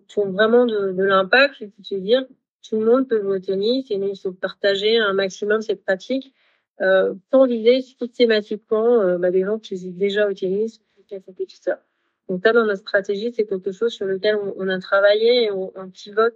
qui 0.07 0.19
ont 0.19 0.31
vraiment 0.31 0.65
de, 0.65 0.91
de 0.91 1.03
l'impact. 1.03 1.55
Je 1.59 1.95
veux 1.95 2.01
dire, 2.01 2.25
tout 2.67 2.79
le 2.79 2.85
monde 2.85 3.07
peut 3.07 3.21
jouer 3.21 3.37
au 3.37 3.39
et 3.39 3.95
il 3.95 4.19
faut 4.19 4.31
partager 4.31 4.97
un 4.97 5.13
maximum 5.13 5.61
cette 5.61 5.83
pratique 5.83 6.33
euh, 6.81 7.13
sans 7.31 7.45
viser 7.45 7.81
systématiquement 7.81 9.01
euh, 9.01 9.17
bah, 9.17 9.31
des 9.31 9.43
gens 9.43 9.59
qui 9.59 9.77
jouent 9.77 9.91
déjà 9.91 10.29
au 10.29 10.33
tennis, 10.33 10.79
tout 11.07 11.15
ça. 11.61 11.81
Donc 12.29 12.45
là, 12.45 12.51
dans 12.51 12.65
notre 12.65 12.81
stratégie, 12.81 13.31
c'est 13.33 13.45
quelque 13.45 13.71
chose 13.71 13.93
sur 13.93 14.05
lequel 14.05 14.35
on, 14.35 14.53
on 14.57 14.67
a 14.67 14.79
travaillé 14.79 15.45
et 15.45 15.51
on, 15.51 15.71
on 15.75 15.89
pivote 15.89 16.35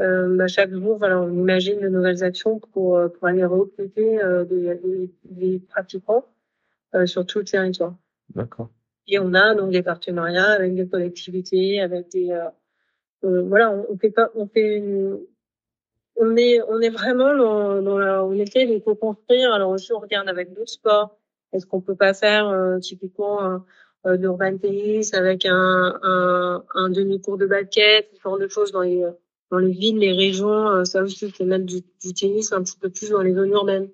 euh, 0.00 0.34
bah, 0.36 0.46
chaque 0.48 0.72
jour. 0.72 0.96
Voilà, 0.98 1.20
on 1.20 1.32
imagine 1.32 1.78
de 1.78 1.88
nouvelles 1.88 2.24
actions 2.24 2.58
pour, 2.58 2.98
pour 3.12 3.28
aller 3.28 3.44
recruter 3.44 4.22
euh, 4.22 4.44
des, 4.44 4.74
des, 4.76 5.10
des 5.24 5.58
pratiquants 5.58 6.24
euh, 6.24 6.39
sur 7.06 7.24
tout 7.26 7.38
le 7.38 7.44
territoire. 7.44 7.94
D'accord. 8.34 8.70
Et 9.10 9.18
on 9.18 9.34
a 9.34 9.54
donc 9.54 9.70
des 9.72 9.82
partenariats 9.82 10.52
avec 10.52 10.74
des 10.74 10.86
collectivités, 10.86 11.80
avec 11.80 12.08
des 12.10 12.30
euh, 12.30 12.48
euh, 13.24 13.42
voilà, 13.42 13.72
on, 13.72 13.98
fait 13.98 14.10
pas, 14.10 14.30
on 14.34 14.46
fait 14.46 14.76
une, 14.76 15.18
on 16.16 16.36
est 16.36 16.60
on 16.68 16.80
est 16.80 16.90
vraiment 16.90 17.36
dans, 17.36 17.82
dans 17.82 17.98
la, 17.98 18.24
on 18.24 18.32
essaie 18.34 18.66
de 18.66 18.78
co-construire. 18.78 19.52
Alors 19.52 19.70
aussi 19.70 19.92
on 19.92 19.98
regarde 19.98 20.28
avec 20.28 20.54
d'autres 20.54 20.70
sports. 20.70 21.18
Est-ce 21.52 21.66
qu'on 21.66 21.80
peut 21.80 21.96
pas 21.96 22.14
faire 22.14 22.48
euh, 22.48 22.78
typiquement 22.78 23.62
euh, 24.06 24.16
d'urban 24.16 24.56
tennis 24.56 25.12
avec 25.12 25.44
un, 25.44 25.98
un, 26.02 26.64
un 26.74 26.88
demi-cours 26.88 27.36
de 27.36 27.46
basket, 27.46 28.08
ce 28.14 28.20
genre 28.20 28.38
de 28.38 28.46
choses 28.48 28.70
dans 28.70 28.82
les 28.82 29.04
dans 29.50 29.58
les 29.58 29.72
villes, 29.72 29.98
les 29.98 30.12
régions. 30.12 30.84
ça 30.84 31.02
aussi 31.02 31.32
c'est 31.36 31.44
mettre 31.44 31.66
du, 31.66 31.80
du 31.80 32.14
tennis 32.14 32.52
un 32.52 32.62
petit 32.62 32.78
peu 32.78 32.88
plus 32.88 33.10
dans 33.10 33.22
les 33.22 33.34
zones 33.34 33.50
urbaines. 33.50 33.90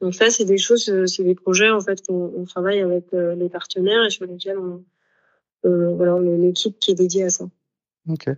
Donc 0.00 0.14
ça, 0.14 0.30
c'est 0.30 0.44
des 0.44 0.58
choses, 0.58 0.88
euh, 0.88 1.06
c'est 1.06 1.24
des 1.24 1.34
projets 1.34 1.70
en 1.70 1.80
fait 1.80 2.06
qu'on 2.06 2.32
on 2.36 2.44
travaille 2.44 2.80
avec 2.80 3.12
euh, 3.14 3.34
les 3.34 3.48
partenaires 3.48 4.04
et 4.04 4.10
sur 4.10 4.26
lesquels 4.26 4.58
on, 4.58 4.84
euh, 5.66 5.94
voilà, 5.94 6.14
on 6.14 6.20
a 6.20 6.34
une 6.34 6.44
équipe 6.44 6.78
qui 6.78 6.92
est 6.92 6.94
dédiée 6.94 7.24
à 7.24 7.30
ça. 7.30 7.46
Ok. 8.08 8.30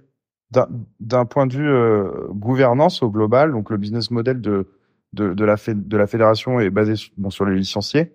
D'un 0.98 1.24
point 1.26 1.46
de 1.46 1.54
vue 1.54 1.70
euh, 1.70 2.26
gouvernance 2.30 3.02
au 3.02 3.10
global, 3.10 3.52
donc 3.52 3.70
le 3.70 3.76
business 3.76 4.10
model 4.10 4.40
de 4.40 4.66
de, 5.12 5.44
la 5.44 5.56
de 5.66 5.96
la 5.96 6.06
fédération 6.06 6.60
est 6.60 6.70
basé 6.70 6.94
bon, 7.16 7.30
sur 7.30 7.44
les 7.44 7.56
licenciés. 7.56 8.12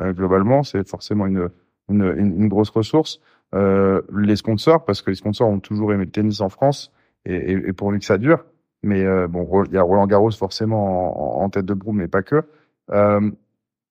Globalement, 0.00 0.64
c'est 0.64 0.88
forcément 0.88 1.26
une, 1.26 1.50
une, 1.88 2.48
grosse 2.48 2.70
ressource. 2.70 3.20
Les 3.52 4.34
sponsors, 4.34 4.84
parce 4.84 5.02
que 5.02 5.10
les 5.10 5.16
sponsors 5.16 5.48
ont 5.48 5.60
toujours 5.60 5.92
aimé 5.92 6.06
le 6.06 6.10
tennis 6.10 6.40
en 6.40 6.48
France 6.48 6.90
et, 7.26 7.34
et, 7.34 7.52
et 7.52 7.72
pour 7.72 7.92
lui 7.92 8.00
que 8.00 8.04
ça 8.04 8.18
dure. 8.18 8.44
Mais 8.82 9.04
bon, 9.28 9.64
il 9.66 9.72
y 9.72 9.76
a 9.76 9.82
Roland 9.82 10.08
Garros 10.08 10.32
forcément 10.32 11.40
en, 11.40 11.48
tête 11.48 11.66
de 11.66 11.74
broue, 11.74 11.92
mais 11.92 12.08
pas 12.08 12.24
que. 12.24 12.42
Euh, 12.90 13.30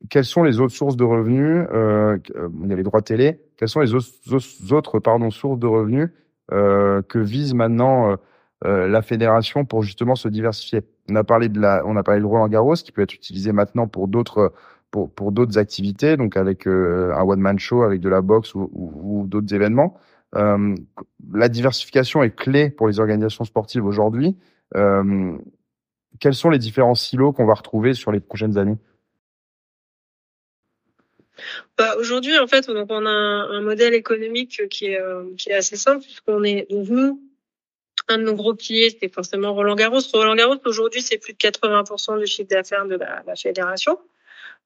quelles 0.09 0.25
sont 0.25 0.43
les 0.43 0.59
autres 0.59 0.73
sources 0.73 0.97
de 0.97 1.03
revenus 1.03 1.67
Il 1.71 2.69
y 2.69 2.73
a 2.73 2.75
les 2.75 2.83
droits 2.83 3.01
télé. 3.01 3.39
Quelles 3.57 3.69
sont 3.69 3.81
les 3.81 3.93
autres, 3.93 4.07
sources 5.31 5.59
de 5.59 5.67
revenus 5.67 6.09
euh, 6.51 7.01
que 7.03 7.19
vise 7.19 7.53
maintenant 7.53 8.17
euh, 8.65 8.87
la 8.87 9.01
fédération 9.01 9.63
pour 9.63 9.83
justement 9.83 10.15
se 10.15 10.27
diversifier? 10.27 10.81
On 11.09 11.15
a 11.15 11.23
parlé 11.23 11.49
de 11.49 11.59
la, 11.59 11.83
on 11.85 11.95
a 11.97 12.03
parlé 12.03 12.19
de 12.21 12.25
Roland 12.25 12.47
Garros 12.47 12.73
qui 12.75 12.91
peut 12.91 13.01
être 13.01 13.13
utilisé 13.13 13.51
maintenant 13.51 13.87
pour 13.87 14.07
d'autres 14.07 14.53
pour, 14.89 15.31
d'autres 15.31 15.57
activités, 15.57 16.17
donc 16.17 16.35
avec 16.35 16.67
un 16.67 17.21
one 17.21 17.39
man 17.39 17.57
show, 17.57 17.83
avec 17.83 18.01
de 18.01 18.09
la 18.09 18.19
boxe 18.19 18.53
ou 18.55 19.23
d'autres 19.25 19.55
événements. 19.55 19.97
la 20.33 21.47
diversification 21.47 22.23
est 22.23 22.35
clé 22.35 22.69
pour 22.69 22.89
les 22.89 22.99
organisations 22.99 23.45
sportives 23.45 23.85
aujourd'hui. 23.85 24.35
Quels 26.19 26.35
sont 26.35 26.49
les 26.49 26.59
différents 26.59 26.95
silos 26.95 27.31
qu'on 27.33 27.45
va 27.45 27.53
retrouver 27.53 27.93
sur 27.93 28.11
les 28.11 28.19
prochaines 28.19 28.57
années? 28.57 28.77
Bah, 31.77 31.95
Aujourd'hui, 31.97 32.37
en 32.37 32.47
fait, 32.47 32.67
donc 32.67 32.87
on 32.89 33.05
a 33.05 33.09
un, 33.09 33.61
modèle 33.61 33.93
économique 33.93 34.67
qui 34.69 34.87
est, 34.87 34.99
euh, 34.99 35.23
qui 35.37 35.49
est 35.49 35.55
assez 35.55 35.75
simple, 35.75 36.03
puisqu'on 36.03 36.43
est, 36.43 36.69
donc 36.69 36.87
nous, 36.89 37.21
un 38.07 38.17
de 38.17 38.23
nos 38.23 38.35
gros 38.35 38.53
piliers, 38.53 38.89
c'était 38.89 39.09
forcément 39.09 39.53
Roland 39.53 39.75
Garros. 39.75 39.99
Roland 40.13 40.35
Garros, 40.35 40.57
aujourd'hui, 40.65 41.01
c'est 41.01 41.17
plus 41.17 41.33
de 41.33 41.37
80% 41.37 42.19
du 42.19 42.27
chiffre 42.27 42.49
d'affaires 42.49 42.85
de 42.85 42.95
la, 42.95 43.35
fédération. 43.35 43.99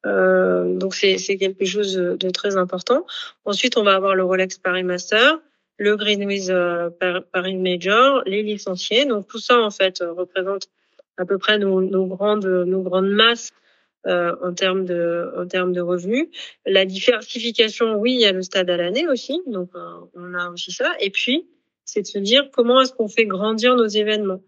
Euh, 0.05 0.77
donc 0.77 0.93
c'est 0.93 1.17
quelque 1.17 1.65
chose 1.65 1.95
de 1.95 2.29
très 2.29 2.57
important. 2.57 3.05
Ensuite, 3.43 3.77
on 3.77 3.83
va 3.83 3.95
avoir 3.95 4.15
le 4.15 4.23
Rolex 4.23 4.57
Paris 4.57 4.83
Master, 4.83 5.39
le 5.77 5.95
Greenwich 5.95 6.47
euh, 6.49 6.89
Paris 7.31 7.57
Major, 7.57 8.21
les 8.25 8.43
licenciés. 8.43 9.05
Donc 9.05 9.27
tout 9.27 9.39
ça 9.39 9.59
en 9.59 9.71
fait 9.71 9.99
représente 9.99 10.67
à 11.17 11.25
peu 11.25 11.37
près 11.37 11.57
nos, 11.57 11.81
nos 11.81 12.05
grandes 12.05 12.45
nos 12.45 12.81
grandes 12.81 13.09
masses 13.09 13.51
euh, 14.07 14.35
en 14.41 14.53
termes 14.53 14.85
de 14.85 15.31
en 15.37 15.47
termes 15.47 15.73
de 15.73 15.81
revenus. 15.81 16.27
La 16.65 16.85
diversification, 16.85 17.95
oui, 17.95 18.13
il 18.13 18.21
y 18.21 18.25
a 18.25 18.31
le 18.31 18.41
stade 18.41 18.69
à 18.69 18.77
l'année 18.77 19.07
aussi, 19.07 19.41
donc 19.47 19.69
euh, 19.75 19.79
on 20.13 20.33
a 20.33 20.49
aussi 20.49 20.71
ça. 20.71 20.93
Et 20.99 21.09
puis, 21.09 21.47
c'est 21.85 22.01
de 22.01 22.07
se 22.07 22.19
dire 22.19 22.49
comment 22.51 22.81
est-ce 22.81 22.93
qu'on 22.93 23.07
fait 23.07 23.25
grandir 23.25 23.75
nos 23.75 23.87
événements. 23.87 24.41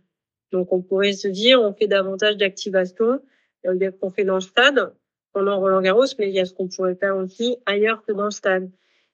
Donc, 0.51 0.71
on 0.71 0.81
pourrait 0.81 1.13
se 1.13 1.27
dire, 1.27 1.61
on 1.61 1.73
fait 1.73 1.87
davantage 1.87 2.37
d'activation, 2.37 3.21
qu'on 3.63 4.11
fait 4.11 4.23
dans 4.23 4.35
le 4.35 4.41
stade 4.41 4.93
pendant 5.33 5.59
Roland 5.59 5.81
Garros, 5.81 6.05
mais 6.17 6.29
il 6.29 6.33
y 6.33 6.39
a 6.39 6.45
ce 6.45 6.53
qu'on 6.53 6.67
pourrait 6.67 6.95
faire 6.95 7.17
aussi 7.17 7.57
ailleurs 7.65 8.03
que 8.03 8.11
dans 8.11 8.25
le 8.25 8.31
stade. 8.31 8.69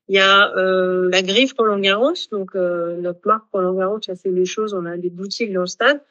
Il 0.08 0.16
y 0.16 0.20
a 0.20 0.56
euh, 0.56 1.10
la 1.10 1.22
griffe 1.22 1.54
Roland 1.58 1.80
Garros, 1.80 2.14
donc 2.32 2.56
euh, 2.56 2.98
notre 2.98 3.26
marque 3.26 3.46
Roland 3.52 3.74
Garros, 3.74 4.02
ça 4.02 4.16
fait 4.16 4.32
les 4.32 4.46
choses, 4.46 4.74
on 4.74 4.86
a 4.86 4.98
des 4.98 5.10
boutiques 5.10 5.54
dans 5.54 5.62
le 5.62 5.68
stade. 5.68 6.02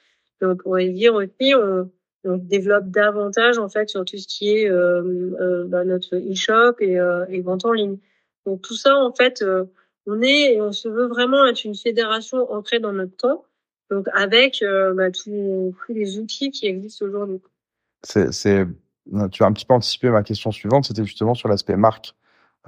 Et 0.43 0.45
on 0.45 0.57
pourrait 0.57 0.89
dire 0.89 1.15
aussi, 1.15 1.55
on, 1.55 1.91
on 2.25 2.37
développe 2.37 2.89
davantage 2.89 3.59
en 3.59 3.69
fait 3.69 3.89
sur 3.89 4.05
tout 4.05 4.19
ce 4.19 4.27
qui 4.29 4.51
est 4.51 4.71
euh, 4.71 5.03
euh, 5.41 5.65
bah, 5.67 5.85
notre 5.85 6.17
e-shop 6.17 6.77
et, 6.81 6.99
euh, 6.99 7.25
vente 7.43 7.65
en 7.65 7.73
ligne. 7.73 7.99
Donc 8.47 8.63
tout 8.63 8.77
ça 8.77 8.97
en 8.97 9.13
fait, 9.13 9.43
euh, 9.43 9.65
on 10.07 10.21
est 10.23 10.55
et 10.55 10.61
on 10.61 10.73
se 10.73 10.89
veut 10.89 11.07
vraiment 11.07 11.47
être 11.47 11.65
une 11.65 11.75
fédération 11.75 12.51
ancrée 12.53 12.81
dans 12.81 12.93
notre 12.93 13.17
temps, 13.17 13.45
donc 13.91 14.07
avec 14.13 14.63
euh, 14.63 14.95
bah, 14.95 15.11
tous, 15.11 15.75
les 15.89 16.19
outils 16.19 16.51
qui 16.51 16.67
existent 16.67 17.07
aujourd'hui. 17.07 17.41
Tu 18.09 18.19
as 19.43 19.47
un 19.47 19.53
petit 19.53 19.67
peu 19.67 19.75
anticipé 19.75 20.11
ma 20.11 20.23
question 20.23 20.51
suivante, 20.51 20.87
c'était 20.87 21.05
justement 21.05 21.35
sur 21.35 21.49
l'aspect 21.49 21.77
marque. 21.77 22.15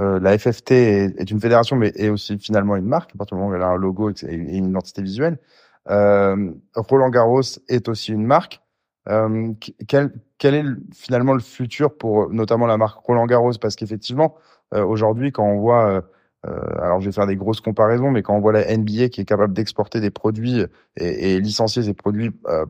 Euh, 0.00 0.18
la 0.18 0.36
FFT 0.36 0.72
est, 0.72 1.20
est, 1.20 1.30
une 1.30 1.40
fédération, 1.40 1.76
mais 1.76 1.92
est 1.94 2.08
aussi 2.08 2.36
finalement 2.38 2.74
une 2.74 2.86
marque, 2.86 3.12
à 3.14 3.18
partir 3.18 3.36
du 3.36 3.40
moment 3.40 3.52
où 3.52 3.56
elle 3.56 3.62
a 3.62 3.68
un 3.68 3.76
logo 3.76 4.10
et 4.10 4.34
une 4.34 4.66
identité 4.66 5.02
visuelle. 5.02 5.38
Roland 5.86 7.10
Garros 7.10 7.42
est 7.68 7.88
aussi 7.88 8.12
une 8.12 8.24
marque. 8.24 8.60
Euh, 9.08 9.52
quel, 9.86 10.12
est 10.42 10.94
finalement 10.94 11.34
le 11.34 11.40
futur 11.40 11.96
pour 11.96 12.30
notamment 12.30 12.66
la 12.66 12.76
marque 12.76 13.04
Roland 13.04 13.26
Garros? 13.26 13.52
Parce 13.60 13.76
qu'effectivement, 13.76 14.36
euh, 14.74 14.84
aujourd'hui, 14.84 15.32
quand 15.32 15.44
on 15.44 15.58
voit, 15.58 15.88
euh, 15.88 16.00
euh, 16.46 16.82
alors 16.82 17.00
je 17.00 17.06
vais 17.06 17.12
faire 17.12 17.26
des 17.26 17.36
grosses 17.36 17.60
comparaisons, 17.60 18.10
mais 18.10 18.22
quand 18.22 18.34
on 18.34 18.40
voit 18.40 18.52
la 18.52 18.76
NBA 18.76 19.08
qui 19.08 19.20
est 19.20 19.24
capable 19.24 19.52
d'exporter 19.52 20.00
des 20.00 20.10
produits 20.10 20.62
et, 20.96 21.34
et, 21.34 21.40
licencier 21.40 21.82
ces 21.82 21.94
produits 21.94 22.32
euh, 22.46 22.64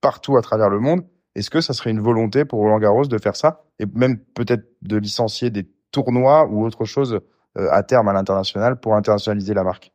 partout 0.00 0.36
à 0.36 0.42
travers 0.42 0.68
le 0.68 0.78
monde, 0.78 1.02
est-ce 1.34 1.50
que 1.50 1.60
ça 1.60 1.72
serait 1.72 1.90
une 1.90 2.00
volonté 2.00 2.44
pour 2.44 2.60
Roland 2.60 2.78
Garros 2.78 3.06
de 3.06 3.18
faire 3.18 3.36
ça? 3.36 3.64
Et 3.78 3.86
même 3.94 4.18
peut-être 4.18 4.64
de 4.82 4.96
licencier 4.96 5.50
des 5.50 5.66
tournois 5.90 6.46
ou 6.46 6.64
autre 6.64 6.84
chose 6.84 7.20
à 7.54 7.82
terme 7.82 8.08
à 8.08 8.14
l'international 8.14 8.80
pour 8.80 8.94
internationaliser 8.94 9.52
la 9.52 9.62
marque 9.62 9.92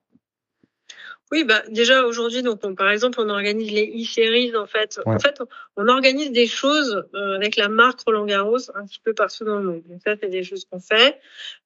Oui, 1.30 1.44
bah 1.44 1.62
déjà 1.70 2.06
aujourd'hui, 2.06 2.42
donc 2.42 2.62
par 2.78 2.90
exemple, 2.90 3.20
on 3.20 3.28
organise 3.30 3.70
les 3.70 3.92
e-series 4.02 4.56
en 4.56 4.66
fait. 4.66 4.98
En 5.06 5.20
fait, 5.20 5.42
on 5.76 5.90
organise 5.90 6.32
des 6.32 6.48
choses 6.48 7.04
euh, 7.16 7.36
avec 7.36 7.58
la 7.58 7.68
marque 7.68 8.00
Roland 8.02 8.26
Garros 8.26 8.72
un 8.76 8.86
petit 8.86 9.02
peu 9.04 9.14
partout 9.14 9.44
dans 9.44 9.60
le 9.60 9.66
monde. 9.66 9.84
Donc 9.88 10.02
ça, 10.06 10.16
c'est 10.22 10.30
des 10.30 10.44
choses 10.44 10.64
qu'on 10.64 10.80
fait 10.80 11.20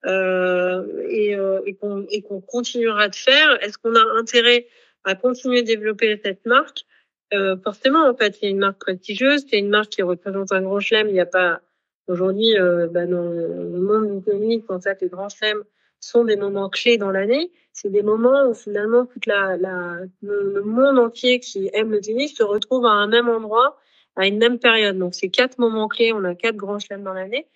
euh, 0.08 0.84
et, 1.08 1.36
euh, 1.36 1.62
et 1.68 1.76
qu'on 1.76 2.08
qu'on 2.28 2.42
continuera 2.42 3.08
de 3.08 3.16
faire. 3.16 3.64
Est-ce 3.64 3.78
qu'on 3.78 3.94
a 3.94 4.04
intérêt 4.20 4.68
à 5.04 5.14
continuer 5.14 5.62
de 5.62 5.68
développer 5.68 6.20
cette 6.24 6.44
marque? 6.48 6.86
Euh, 7.34 7.56
Forcément, 7.64 8.10
en 8.10 8.16
fait, 8.16 8.36
c'est 8.40 8.50
une 8.50 8.60
marque 8.60 8.80
prestigieuse, 8.80 9.46
c'est 9.48 9.60
une 9.60 9.70
marque 9.70 9.90
qui 9.90 10.02
représente 10.02 10.52
un 10.52 10.62
grand 10.62 10.80
chelem. 10.80 11.08
Il 11.08 11.14
n'y 11.14 11.20
a 11.20 11.28
pas 11.28 11.62
aujourd'hui 12.08 12.58
euh, 12.58 12.88
bah, 12.88 13.06
dans 13.06 13.30
le 13.30 13.80
monde 13.80 14.24
économique, 14.24 14.70
en 14.70 14.82
fait, 14.82 15.02
les 15.02 15.08
grands 15.08 15.30
chelems 15.30 15.64
sont 16.02 16.26
des 16.26 16.36
moments 16.36 16.70
clés 16.70 16.98
dans 16.98 17.12
l'année. 17.12 17.52
C'est 17.74 17.90
des 17.90 18.04
moments 18.04 18.50
où 18.50 18.54
finalement 18.54 19.06
toute 19.06 19.26
la, 19.26 19.56
la 19.58 19.98
le, 20.22 20.62
monde 20.62 21.00
entier 21.00 21.40
qui 21.40 21.70
aime 21.74 21.92
le 21.92 22.02
tennis 22.02 22.36
se 22.36 22.44
retrouve 22.44 22.86
à 22.86 22.92
un 22.92 23.08
même 23.08 23.30
endroit 23.30 23.78
à 24.16 24.28
une 24.28 24.38
même 24.38 24.60
période. 24.60 24.98
Donc 24.98 25.16
c'est 25.16 25.30
quatre 25.30 25.58
moments 25.58 25.88
clés. 25.88 26.12
On 26.14 26.24
a 26.24 26.36
quatre 26.36 26.58
grands 26.58 26.80
chelems 26.80 27.04
dans 27.04 27.14
l'année. 27.14 27.48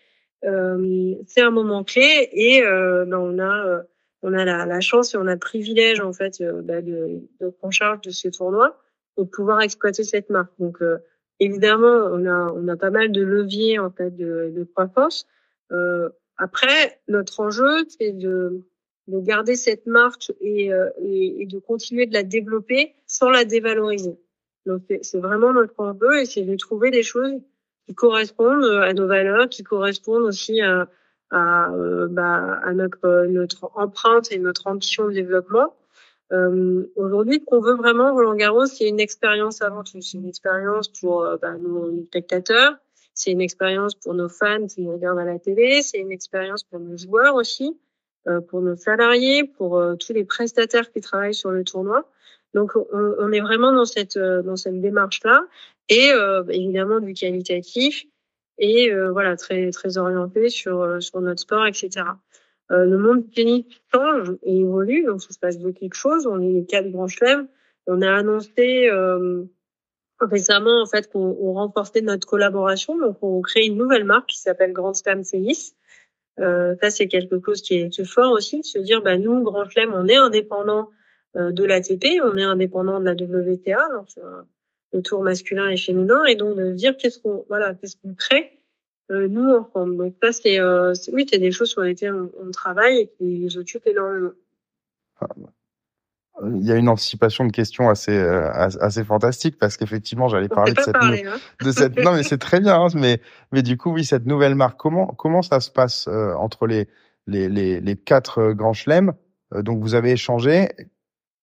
Euh, 0.46 1.16
c'est 1.28 1.42
un 1.42 1.52
moment 1.52 1.84
clé 1.84 2.30
et 2.32 2.64
euh, 2.64 3.06
ben 3.06 3.18
on 3.18 3.40
a 3.40 3.66
euh, 3.66 3.82
on 4.22 4.34
a 4.34 4.46
la, 4.46 4.66
la, 4.66 4.80
chance 4.80 5.14
et 5.14 5.18
on 5.18 5.28
a 5.28 5.34
le 5.34 5.40
privilège 5.40 6.00
en 6.02 6.14
fait 6.14 6.40
euh, 6.42 6.62
ben 6.62 6.86
de, 6.86 7.22
de 7.42 7.50
prendre 7.50 7.74
charge 7.74 8.02
de 8.02 8.12
ces 8.12 8.32
tournois 8.32 8.78
pour 9.16 9.30
pouvoir 9.30 9.62
exploiter 9.62 10.04
cette 10.04 10.30
marque. 10.30 10.52
Donc 10.60 10.82
euh, 10.82 11.00
évidemment 11.40 12.10
on 12.12 12.26
a 12.28 12.52
on 12.54 12.68
a 12.68 12.76
pas 12.76 12.92
mal 12.92 13.12
de 13.12 13.24
leviers 13.24 13.80
en 13.80 13.90
fait 13.90 14.16
de, 14.16 14.54
de 14.56 14.64
croissance. 14.66 15.26
Euh, 16.40 16.44
après, 16.44 17.00
notre 17.08 17.40
enjeu, 17.40 17.86
c'est 17.88 18.12
de, 18.12 18.62
de 19.08 19.20
garder 19.20 19.56
cette 19.56 19.86
marque 19.86 20.32
et, 20.42 20.74
euh, 20.74 20.90
et, 21.02 21.46
de 21.46 21.60
continuer 21.60 22.06
de 22.06 22.14
la 22.14 22.24
développer 22.24 22.96
sans 23.06 23.30
la 23.30 23.46
dévaloriser. 23.46 24.18
Donc, 24.66 24.82
c'est 25.02 25.20
vraiment 25.20 25.54
notre 25.54 25.80
enjeu 25.80 26.22
et 26.22 26.26
c'est 26.26 26.44
de 26.44 26.56
trouver 26.56 26.92
des 26.92 27.04
choses 27.04 27.34
qui 27.88 27.94
correspondent 27.94 28.66
à 28.66 28.94
nos 28.94 29.08
valeurs, 29.08 29.48
qui 29.48 29.64
correspondent 29.64 30.24
aussi 30.24 30.60
à, 30.62 30.90
à, 31.32 31.72
euh, 31.72 32.08
bah, 32.10 32.60
à 32.64 32.74
notre, 32.74 33.26
notre 33.28 33.72
empreinte 33.76 34.32
et 34.32 34.40
notre 34.40 34.68
ambition 34.68 35.08
de 35.08 35.14
développement. 35.14 35.76
Euh, 36.32 36.92
Aujourd'hui, 36.96 37.40
ce 37.40 37.46
qu'on 37.46 37.60
veut 37.60 37.76
vraiment, 37.76 38.14
Roland 38.14 38.36
Garros, 38.36 38.66
c'est 38.66 38.88
une 38.88 39.00
expérience 39.00 39.62
avant 39.62 39.84
tout. 39.84 40.02
C'est 40.02 40.18
une 40.18 40.28
expérience 40.28 40.88
pour 40.88 41.24
euh, 41.24 41.38
bah, 41.38 41.54
nos 41.58 42.04
spectateurs, 42.06 42.76
c'est 43.16 43.32
une 43.32 43.42
expérience 43.42 43.96
pour 43.96 44.14
nos 44.14 44.30
fans 44.30 44.68
qui 44.68 44.82
nous 44.82 44.92
regardent 44.92 45.20
à 45.20 45.26
la 45.26 45.40
télé, 45.40 45.82
c'est 45.82 45.98
une 45.98 46.12
expérience 46.12 46.64
pour 46.64 46.80
nos 46.80 46.98
joueurs 46.98 47.36
aussi, 47.36 47.76
euh, 48.28 48.42
pour 48.42 48.62
nos 48.62 48.76
salariés, 48.76 49.44
pour 49.46 49.78
euh, 49.78 49.96
tous 49.96 50.14
les 50.14 50.26
prestataires 50.26 50.92
qui 50.92 51.02
travaillent 51.02 51.34
sur 51.34 51.50
le 51.50 51.64
tournoi. 51.64 52.08
Donc 52.56 52.72
on, 52.94 53.32
est 53.34 53.42
vraiment 53.42 53.74
dans 53.74 53.84
cette 53.84 54.16
euh, 54.16 54.42
dans 54.42 54.56
cette 54.56 54.80
démarche 54.80 55.22
là 55.26 55.46
et 55.90 56.12
euh, 56.14 56.42
évidemment 56.48 57.02
du 57.02 57.14
qualitatif 57.14 58.06
et 58.58 58.92
euh, 58.94 59.12
voilà 59.12 59.36
très 59.36 59.72
très 59.72 59.98
orienté 59.98 60.48
sur 60.48 61.04
sur 61.04 61.20
notre 61.20 61.42
sport 61.42 61.66
etc. 61.68 62.06
le 62.70 62.98
monde 62.98 63.24
du 63.24 63.30
tennis 63.30 63.66
change 63.94 64.32
et 64.44 64.58
évolue 64.58 65.04
donc 65.04 65.22
ça 65.22 65.32
se 65.32 65.40
passe 65.40 65.60
de 65.60 65.70
quelque 65.72 65.96
chose. 65.96 66.26
On 66.28 66.40
est 66.42 66.54
les 66.54 66.66
quatre 66.66 66.90
grands 66.90 67.10
chelems. 67.10 67.48
On 67.88 68.02
a 68.02 68.12
annoncé 68.12 68.90
récemment 70.26 70.82
en 70.82 70.86
fait 70.86 71.12
qu'on 71.12 71.38
on 71.40 71.54
renforçait 71.54 72.02
notre 72.02 72.28
collaboration 72.28 72.98
donc 72.98 73.18
on 73.22 73.42
crée 73.42 73.66
une 73.66 73.78
nouvelle 73.78 74.04
marque 74.04 74.30
qui 74.30 74.40
s'appelle 74.40 74.74
Grand 74.74 74.94
Slam 74.94 75.24
Tennis 75.24 75.76
euh, 76.40 76.76
ça 76.82 76.90
c'est 76.90 77.08
quelque 77.08 77.40
chose 77.46 77.62
qui 77.62 77.76
est, 77.76 78.04
fort 78.04 78.32
aussi 78.32 78.60
de 78.60 78.66
se 78.66 78.80
dire 78.80 79.02
bah 79.02 79.18
nous 79.18 79.44
Grand 79.44 79.70
Slam 79.70 79.92
on 79.94 80.08
est 80.08 80.18
indépendant 80.18 80.90
euh, 81.36 81.52
de 81.52 81.64
l'ATP 81.64 82.22
on 82.24 82.36
est 82.38 82.44
indépendant 82.44 83.00
de 83.00 83.06
la 83.06 83.14
WTA 83.14 83.88
donc 83.94 84.08
le 84.94 85.02
tour 85.02 85.24
masculin 85.24 85.70
et 85.70 85.78
féminin 85.78 86.24
et 86.26 86.36
donc 86.36 86.56
de 86.56 86.72
dire 86.72 86.96
qu'est-ce 86.98 87.20
qu'on 87.20 87.46
voilà 87.50 87.74
qu'est-ce 87.76 87.98
qu'on 87.98 88.14
crée 88.14 88.56
euh, 89.12 89.28
nous 89.28 89.48
ensemble. 89.52 89.98
Donc 89.98 90.16
ça 90.22 90.32
c'est 90.32 90.60
euh, 90.60 90.94
oui 91.14 91.28
c'est 91.30 91.38
des 91.38 91.52
choses 91.52 91.70
sur 91.70 91.82
lesquelles 91.82 92.16
on, 92.16 92.50
travaille 92.52 93.02
et 93.02 93.08
qui 93.08 93.24
nous 93.24 93.58
occupent 93.58 93.86
énormément 93.86 94.32
il 96.44 96.66
y 96.66 96.72
a 96.72 96.76
une 96.76 96.90
anticipation 96.90 97.46
de 97.46 97.52
questions 97.52 97.90
assez 97.90 98.18
euh, 98.18 98.52
assez 98.52 99.04
fantastique 99.04 99.58
parce 99.58 99.78
qu'effectivement 99.78 100.28
j'allais 100.28 100.50
parler 100.50 100.74
de 100.74 100.82
cette 100.82 100.94
parler, 100.94 101.26
hein. 101.26 101.38
de 101.64 101.72
cette 101.72 101.98
non 102.04 102.14
mais 102.14 102.24
c'est 102.24 102.38
très 102.38 102.60
bien 102.60 102.76
hein, 102.76 102.88
mais 102.94 103.22
mais 103.52 103.62
du 103.62 103.78
coup 103.78 103.92
oui 103.92 104.04
cette 104.04 104.26
nouvelle 104.26 104.56
marque 104.56 104.78
comment 104.78 105.08
comment 105.08 105.42
ça 105.42 105.60
se 105.62 105.72
passe 105.72 106.08
euh, 106.08 106.34
entre 106.36 106.68
les 106.68 106.88
les 107.28 107.48
les, 107.48 107.80
les 107.80 107.96
quatre 107.96 108.40
euh, 108.40 108.54
grands 108.54 108.74
chelems? 108.74 109.14
Euh, 109.54 109.62
donc 109.62 109.82
vous 109.82 109.96
avez 109.96 110.12
échangé. 110.12 110.70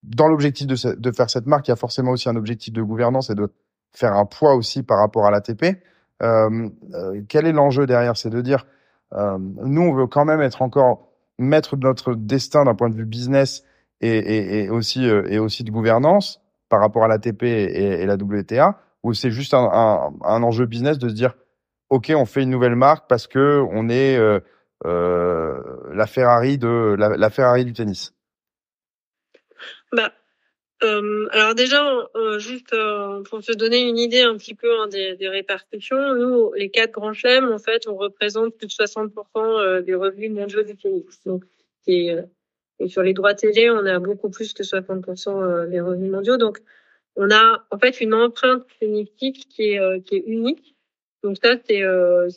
Dans 0.03 0.27
l'objectif 0.27 0.67
de, 0.67 0.95
de 0.95 1.13
faire 1.13 1.31
cette 1.31 1.47
marque 1.47 1.69
il 1.69 1.71
y 1.71 1.73
a 1.73 1.77
forcément 1.77 2.11
aussi 2.11 2.29
un 2.29 2.35
objectif 2.37 2.75
de 2.75 2.83
gouvernance 2.83 3.31
et 3.31 3.37
de 3.37 3.53
faire 3.93 4.15
un 4.15 4.27
poids 4.27 4.55
aussi 4.57 4.83
par 4.83 4.99
rapport 4.99 5.27
à 5.27 5.31
l'ATP 5.31 5.81
euh, 6.23 6.69
quel 7.29 7.47
est 7.47 7.53
l'enjeu 7.53 7.87
derrière? 7.87 8.17
C'est 8.17 8.31
de 8.31 8.41
dire 8.41 8.67
nous 9.15 9.83
on 9.83 9.93
veut 9.93 10.07
quand 10.07 10.25
même 10.25 10.41
être 10.41 10.63
encore 10.63 11.13
maître 11.39 11.77
de 11.77 11.87
notre 11.87 12.15
destin 12.15 12.65
d'un 12.65 12.75
point 12.75 12.89
de 12.91 12.97
vue 12.97 13.05
business 13.05 13.63
et, 14.03 14.71
aussi 14.71 15.09
euh, 15.09 15.25
et 15.29 15.39
aussi 15.39 15.65
de 15.65 15.71
gouvernance 15.71 16.41
par 16.69 16.81
rapport 16.81 17.05
à 17.05 17.09
l'ATP 17.09 17.45
et, 17.45 18.03
et 18.03 18.07
la 18.07 18.15
WTA 18.15 18.79
ou 19.03 19.15
c'est 19.15 19.31
juste 19.31 19.55
un, 19.55 19.65
un, 19.73 20.13
un, 20.25 20.43
enjeu 20.43 20.67
business 20.67 20.99
de 20.99 21.09
se 21.09 21.15
dire 21.15 21.35
ok 21.91 22.13
on 22.15 22.25
fait 22.25 22.43
une 22.43 22.51
nouvelle 22.51 22.77
marque 22.77 23.09
parce 23.09 23.27
que 23.27 23.63
on 23.71 23.89
est 23.89 24.17
euh, 24.17 24.41
euh, 24.85 25.61
la 25.93 26.07
Ferrari 26.07 26.59
de 26.59 26.97
la, 26.99 27.31
Ferrari 27.31 27.65
du 27.65 27.73
tennis? 27.73 28.15
Bah 29.93 30.13
alors 30.85 31.55
déjà, 31.55 32.09
juste 32.39 32.75
pour 33.31 33.41
te 33.41 33.53
donner 33.53 33.89
une 33.89 33.99
idée 33.99 34.23
un 34.23 34.37
petit 34.37 34.57
peu 34.57 34.69
hein, 34.81 34.89
des, 34.89 35.15
des, 35.15 35.29
répercussions, 35.29 36.17
nous, 36.17 36.53
les 36.55 36.71
quatre 36.71 36.91
grands 36.91 37.13
chelems, 37.13 37.53
en 37.53 37.61
fait, 37.61 37.87
on 37.87 37.95
représente 37.95 38.57
plus 38.57 38.67
de 38.67 38.73
60% 38.73 39.83
des 39.83 39.95
revenus 39.95 40.33
mondiaux 40.33 40.65
du 40.65 40.77
tennis. 40.77 41.23
Donc, 41.25 41.45
c'est 41.87 42.27
et 42.79 42.89
sur 42.89 43.03
les 43.03 43.13
droits 43.13 43.35
télé, 43.35 43.71
on 43.71 43.85
a 43.87 43.99
beaucoup 43.99 44.31
plus 44.31 44.53
que 44.53 44.63
60% 44.63 45.43
euh, 45.43 45.67
des 45.67 45.81
revenus 45.81 46.11
mondiaux. 46.11 46.37
Donc, 46.37 46.59
on 47.17 47.31
a 47.31 47.65
en 47.71 47.79
fait 47.79 48.01
une 48.01 48.15
empreinte 48.15 48.67
clinique 48.79 49.47
qui 49.49 49.73
est, 49.73 49.79
euh, 49.79 50.01
qui 50.01 50.17
est 50.17 50.25
unique. 50.27 50.75
Donc 51.23 51.37
ça, 51.43 51.55
c'est 51.67 51.83
euh, 51.83 52.29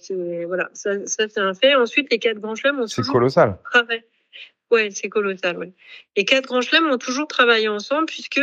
voilà, 0.45 0.69
ça, 0.74 1.06
ça 1.08 1.28
c'est 1.28 1.39
un 1.39 1.54
fait. 1.54 1.74
Ensuite, 1.76 2.12
les 2.12 2.19
quatre 2.19 2.39
grands 2.39 2.56
chelems 2.56 2.80
ont 2.80 2.88
c'est 2.88 3.02
colossal. 3.02 3.58
Travaillé. 3.63 4.04
Ouais, 4.69 4.91
c'est 4.91 5.10
colossal. 5.10 5.58
Ouais. 5.58 5.74
Les 6.15 6.26
quatre 6.26 6.45
grands 6.45 6.62
chelems 6.62 6.91
ont 6.91 6.98
toujours 6.98 7.28
travaillé 7.28 7.67
ensemble 7.67 8.06
puisque 8.06 8.41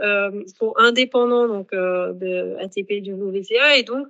euh, 0.00 0.42
sont 0.58 0.74
indépendants 0.76 1.48
donc 1.48 1.72
euh, 1.72 2.12
de 2.12 2.56
ATP 2.60 2.90
et 2.90 3.00
du 3.00 3.12
WTA 3.12 3.76
et 3.76 3.82
donc 3.82 4.06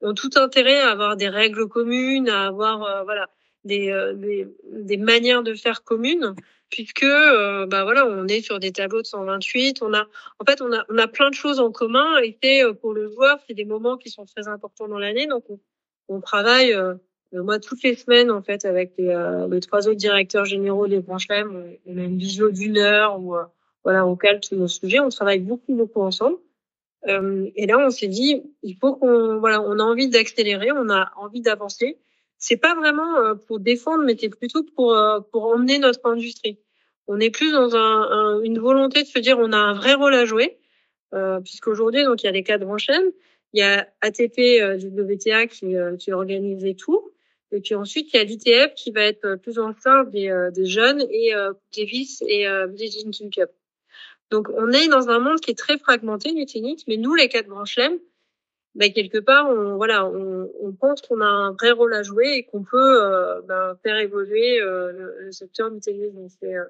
ont 0.00 0.14
tout 0.14 0.30
intérêt 0.36 0.80
à 0.80 0.90
avoir 0.90 1.16
des 1.16 1.28
règles 1.28 1.68
communes, 1.68 2.28
à 2.28 2.46
avoir 2.46 2.82
euh, 2.84 3.02
voilà 3.02 3.28
des, 3.64 3.90
euh, 3.90 4.14
des, 4.14 4.46
des 4.72 4.96
manières 4.96 5.42
de 5.42 5.54
faire 5.54 5.82
communes 5.82 6.34
puisque 6.70 7.04
euh, 7.04 7.66
bah 7.66 7.84
voilà 7.84 8.06
on 8.06 8.26
est 8.26 8.40
sur 8.40 8.58
des 8.58 8.72
tableaux 8.72 9.02
de 9.02 9.06
128 9.06 9.82
on 9.82 9.94
a 9.94 10.06
en 10.38 10.44
fait 10.44 10.60
on 10.60 10.72
a 10.72 10.84
on 10.88 10.98
a 10.98 11.06
plein 11.08 11.30
de 11.30 11.34
choses 11.34 11.60
en 11.60 11.70
commun 11.70 12.18
et 12.18 12.36
c'est 12.42 12.64
euh, 12.64 12.72
pour 12.72 12.92
le 12.92 13.10
joueur 13.10 13.38
c'est 13.46 13.54
des 13.54 13.64
moments 13.64 13.96
qui 13.96 14.10
sont 14.10 14.24
très 14.24 14.48
importants 14.48 14.88
dans 14.88 14.98
l'année. 14.98 15.26
Donc 15.26 15.44
on, 15.48 15.60
on 16.08 16.20
travaille 16.20 16.72
euh, 16.72 16.94
moi 17.32 17.58
toutes 17.60 17.82
les 17.82 17.94
semaines 17.94 18.30
en 18.30 18.42
fait 18.42 18.64
avec 18.64 18.94
les, 18.98 19.08
euh, 19.08 19.48
les 19.48 19.60
trois 19.60 19.88
autres 19.88 19.96
directeurs 19.96 20.44
généraux 20.44 20.88
des 20.88 21.00
branches 21.00 21.26
on, 21.30 21.76
on 21.86 21.98
a 21.98 22.02
une 22.02 22.18
visio 22.18 22.50
d'une 22.50 22.78
heure 22.78 23.20
où 23.20 23.36
voilà 23.84 24.06
on 24.06 24.16
cale 24.16 24.40
tous 24.40 24.56
nos 24.56 24.68
sujets 24.68 25.00
on 25.00 25.08
travaille 25.08 25.40
beaucoup 25.40 25.74
beaucoup 25.74 26.02
ensemble. 26.02 26.38
Et 27.08 27.66
là 27.66 27.78
on 27.78 27.90
s'est 27.90 28.08
dit 28.08 28.42
il 28.62 28.76
faut 28.76 28.96
qu'on 28.96 29.38
voilà 29.38 29.60
on 29.62 29.78
a 29.78 29.82
envie 29.82 30.08
d'accélérer 30.08 30.72
on 30.72 30.90
a 30.90 31.12
envie 31.16 31.40
d'avancer 31.40 31.98
c'est 32.38 32.56
pas 32.56 32.74
vraiment 32.74 33.16
euh, 33.18 33.34
pour 33.34 33.60
défendre, 33.60 34.04
mais 34.04 34.16
c'est 34.18 34.28
plutôt 34.28 34.62
pour 34.62 34.94
euh, 34.94 35.20
pour 35.32 35.46
emmener 35.46 35.78
notre 35.78 36.04
industrie. 36.04 36.58
On 37.08 37.20
est 37.20 37.30
plus 37.30 37.52
dans 37.52 37.76
un, 37.76 38.02
un, 38.02 38.40
une 38.42 38.58
volonté 38.58 39.02
de 39.02 39.08
se 39.08 39.18
dire 39.18 39.38
on 39.38 39.52
a 39.52 39.58
un 39.58 39.74
vrai 39.74 39.94
rôle 39.94 40.14
à 40.14 40.24
jouer, 40.24 40.58
euh, 41.14 41.40
puisqu'aujourd'hui 41.40 42.04
donc 42.04 42.22
il 42.22 42.26
y 42.26 42.28
a 42.28 42.32
les 42.32 42.42
quatre 42.42 42.64
grands 42.64 42.78
chaînes, 42.78 43.12
il 43.52 43.60
y 43.60 43.62
a 43.62 43.88
ATP 44.00 44.38
euh, 44.60 44.76
WTA 44.76 45.46
qui 45.46 45.76
euh, 45.76 45.96
qui 45.96 46.12
organisait 46.12 46.74
tout, 46.74 47.10
et 47.52 47.60
puis 47.60 47.74
ensuite 47.74 48.12
il 48.12 48.16
y 48.16 48.20
a 48.20 48.24
l'ITF 48.24 48.74
qui 48.74 48.90
va 48.90 49.02
être 49.02 49.36
plus 49.36 49.58
en 49.58 49.72
charge 49.74 50.10
des, 50.10 50.28
euh, 50.28 50.50
des 50.50 50.66
jeunes 50.66 51.04
et 51.10 51.34
euh, 51.34 51.52
Davis 51.76 52.22
et 52.26 52.46
euh, 52.48 52.68
Cup. 53.32 53.50
Donc 54.30 54.48
on 54.54 54.72
est 54.72 54.88
dans 54.88 55.08
un 55.08 55.20
monde 55.20 55.40
qui 55.40 55.52
est 55.52 55.58
très 55.58 55.78
fragmenté 55.78 56.32
du 56.32 56.44
tennis, 56.46 56.84
mais 56.88 56.96
nous 56.96 57.14
les 57.14 57.28
quatre 57.28 57.46
grands 57.46 57.64
chelems, 57.64 57.98
ben, 58.76 58.92
quelque 58.92 59.18
part, 59.18 59.48
on, 59.48 59.76
voilà, 59.76 60.06
on, 60.06 60.72
pense 60.78 61.00
qu'on 61.00 61.22
a 61.22 61.26
un 61.26 61.52
vrai 61.52 61.70
rôle 61.70 61.94
à 61.94 62.02
jouer 62.02 62.34
et 62.34 62.44
qu'on 62.44 62.62
peut 62.62 63.02
euh, 63.02 63.40
ben, 63.42 63.74
faire 63.82 63.96
évoluer 63.96 64.60
euh, 64.60 64.92
le, 65.18 65.32
secteur 65.32 65.70
du 65.70 65.78
c'est 65.80 66.54
euh, 66.54 66.64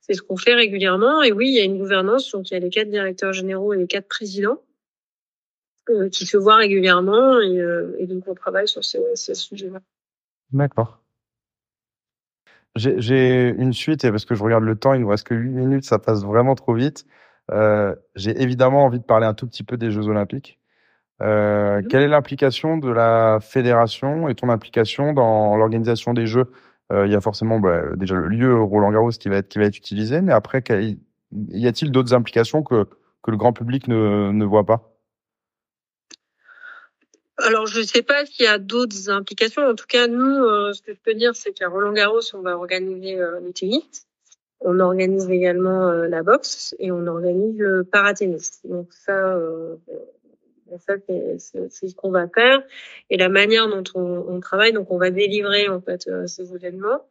c'est 0.00 0.14
ce 0.14 0.22
qu'on 0.22 0.36
fait 0.36 0.54
régulièrement. 0.54 1.22
Et 1.22 1.30
oui, 1.30 1.50
il 1.50 1.54
y 1.54 1.60
a 1.60 1.64
une 1.64 1.78
gouvernance, 1.78 2.32
donc 2.32 2.50
il 2.50 2.54
y 2.54 2.56
a 2.56 2.60
les 2.60 2.70
quatre 2.70 2.90
directeurs 2.90 3.32
généraux 3.32 3.72
et 3.72 3.78
les 3.78 3.86
quatre 3.86 4.08
présidents 4.08 4.60
qui 6.12 6.26
se 6.26 6.36
voient 6.36 6.56
régulièrement 6.56 7.40
et, 7.40 8.06
donc 8.06 8.26
on 8.28 8.34
travaille 8.34 8.68
sur 8.68 8.84
ces, 8.84 9.00
ces 9.14 9.34
sujets-là. 9.34 9.80
D'accord. 10.52 11.02
J'ai 12.76 13.48
une 13.48 13.72
suite 13.72 14.04
et 14.04 14.10
parce 14.10 14.24
que 14.24 14.36
je 14.36 14.42
regarde 14.42 14.62
le 14.62 14.76
temps, 14.76 14.94
il 14.94 15.00
nous 15.00 15.08
reste 15.08 15.26
que 15.26 15.34
8 15.34 15.50
minutes, 15.50 15.84
ça 15.84 15.98
passe 15.98 16.24
vraiment 16.24 16.54
trop 16.54 16.74
vite. 16.74 17.04
J'ai 18.14 18.42
évidemment 18.42 18.84
envie 18.84 19.00
de 19.00 19.04
parler 19.04 19.26
un 19.26 19.34
tout 19.34 19.46
petit 19.46 19.64
peu 19.64 19.76
des 19.76 19.90
Jeux 19.90 20.06
Olympiques. 20.06 20.60
Euh. 21.22 21.82
Quelle 21.88 22.02
est 22.02 22.08
l'implication 22.08 22.76
de 22.78 22.90
la 22.90 23.38
fédération 23.40 24.28
et 24.28 24.34
ton 24.34 24.48
implication 24.48 25.12
dans 25.12 25.56
l'organisation 25.56 26.14
des 26.14 26.26
Jeux? 26.26 26.50
Euh, 26.92 27.06
Il 27.06 27.12
y 27.12 27.16
a 27.16 27.20
forcément 27.20 27.60
bah, 27.60 27.82
déjà 27.96 28.16
le 28.16 28.28
lieu 28.28 28.60
Roland 28.60 28.92
Garros 28.92 29.10
qui 29.10 29.28
va 29.28 29.36
être 29.36 29.48
qui 29.48 29.58
va 29.58 29.64
être 29.66 29.76
utilisé, 29.78 30.20
mais 30.20 30.32
après, 30.32 30.62
y 30.70 31.66
a-t-il 31.66 31.90
d'autres 31.90 32.14
implications 32.14 32.62
que 32.62 32.86
que 33.22 33.30
le 33.30 33.36
grand 33.36 33.52
public 33.52 33.88
ne 33.88 34.32
ne 34.32 34.44
voit 34.44 34.66
pas? 34.66 34.92
Alors, 37.38 37.66
je 37.66 37.80
ne 37.80 37.84
sais 37.84 38.02
pas 38.02 38.24
s'il 38.26 38.44
y 38.44 38.48
a 38.48 38.58
d'autres 38.58 39.10
implications. 39.10 39.62
En 39.62 39.74
tout 39.74 39.86
cas, 39.88 40.06
nous, 40.06 40.36
euh, 40.44 40.72
ce 40.72 40.82
que 40.82 40.92
je 40.92 41.00
peux 41.02 41.14
dire, 41.14 41.34
c'est 41.34 41.52
qu'à 41.52 41.68
Roland 41.68 41.92
Garros, 41.92 42.20
on 42.34 42.40
va 42.40 42.56
organiser 42.56 43.18
euh, 43.18 43.40
le 43.40 43.52
tennis. 43.52 44.06
On 44.60 44.78
organise 44.78 45.28
également 45.28 45.88
euh, 45.88 46.06
la 46.08 46.22
boxe 46.22 46.76
et 46.78 46.92
on 46.92 47.06
organise 47.06 47.58
le 47.58 47.82
paratennis. 47.84 48.60
Donc 48.64 48.92
ça, 48.92 49.36
ça 50.78 50.94
c'est 51.06 51.88
ce 51.88 51.94
qu'on 51.94 52.10
va 52.10 52.28
faire. 52.28 52.62
Et 53.10 53.16
la 53.16 53.28
manière 53.28 53.68
dont 53.68 53.82
on, 53.94 54.24
on 54.28 54.40
travaille, 54.40 54.72
donc 54.72 54.90
on 54.90 54.98
va 54.98 55.10
délivrer 55.10 55.68
en 55.68 55.80
fait 55.80 56.06
euh, 56.08 56.26
ces 56.26 56.54
événements. 56.54 57.06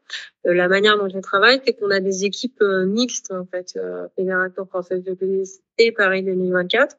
Euh, 0.47 0.53
la 0.53 0.67
manière 0.67 0.97
dont 0.97 1.09
on 1.13 1.21
travaille, 1.21 1.61
c'est 1.65 1.73
qu'on 1.73 1.91
a 1.91 1.99
des 1.99 2.25
équipes 2.25 2.61
euh, 2.61 2.85
mixtes 2.85 3.31
en 3.31 3.45
fait, 3.45 3.73
euh, 3.77 4.07
Fédération 4.15 4.65
française 4.65 5.03
de 5.03 5.13
tennis 5.13 5.61
et 5.77 5.91
Paris 5.91 6.23
2024 6.23 6.97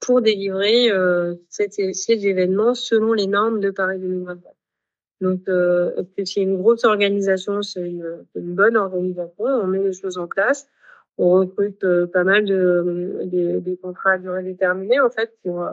pour 0.00 0.20
délivrer 0.20 0.90
euh, 0.90 1.34
cet- 1.48 1.72
ces 1.94 2.26
événements 2.26 2.74
selon 2.74 3.12
les 3.14 3.26
normes 3.26 3.60
de 3.60 3.70
Paris 3.70 3.98
2024. 3.98 4.54
Donc, 5.20 5.40
euh, 5.48 6.02
c'est 6.24 6.42
une 6.42 6.58
grosse 6.60 6.84
organisation, 6.84 7.62
c'est 7.62 7.80
une, 7.80 8.26
une 8.34 8.54
bonne 8.54 8.76
organisation. 8.76 9.32
On 9.44 9.66
met 9.66 9.78
les 9.82 9.92
choses 9.94 10.18
en 10.18 10.26
place. 10.26 10.68
On 11.16 11.30
recrute 11.30 11.86
pas 12.12 12.24
mal 12.24 12.44
de, 12.44 13.20
de, 13.24 13.60
de 13.60 13.74
contrats 13.76 14.12
à 14.14 14.18
durée 14.18 14.42
déterminée 14.42 14.98
en 15.00 15.08
fait 15.10 15.32
pour 15.44 15.64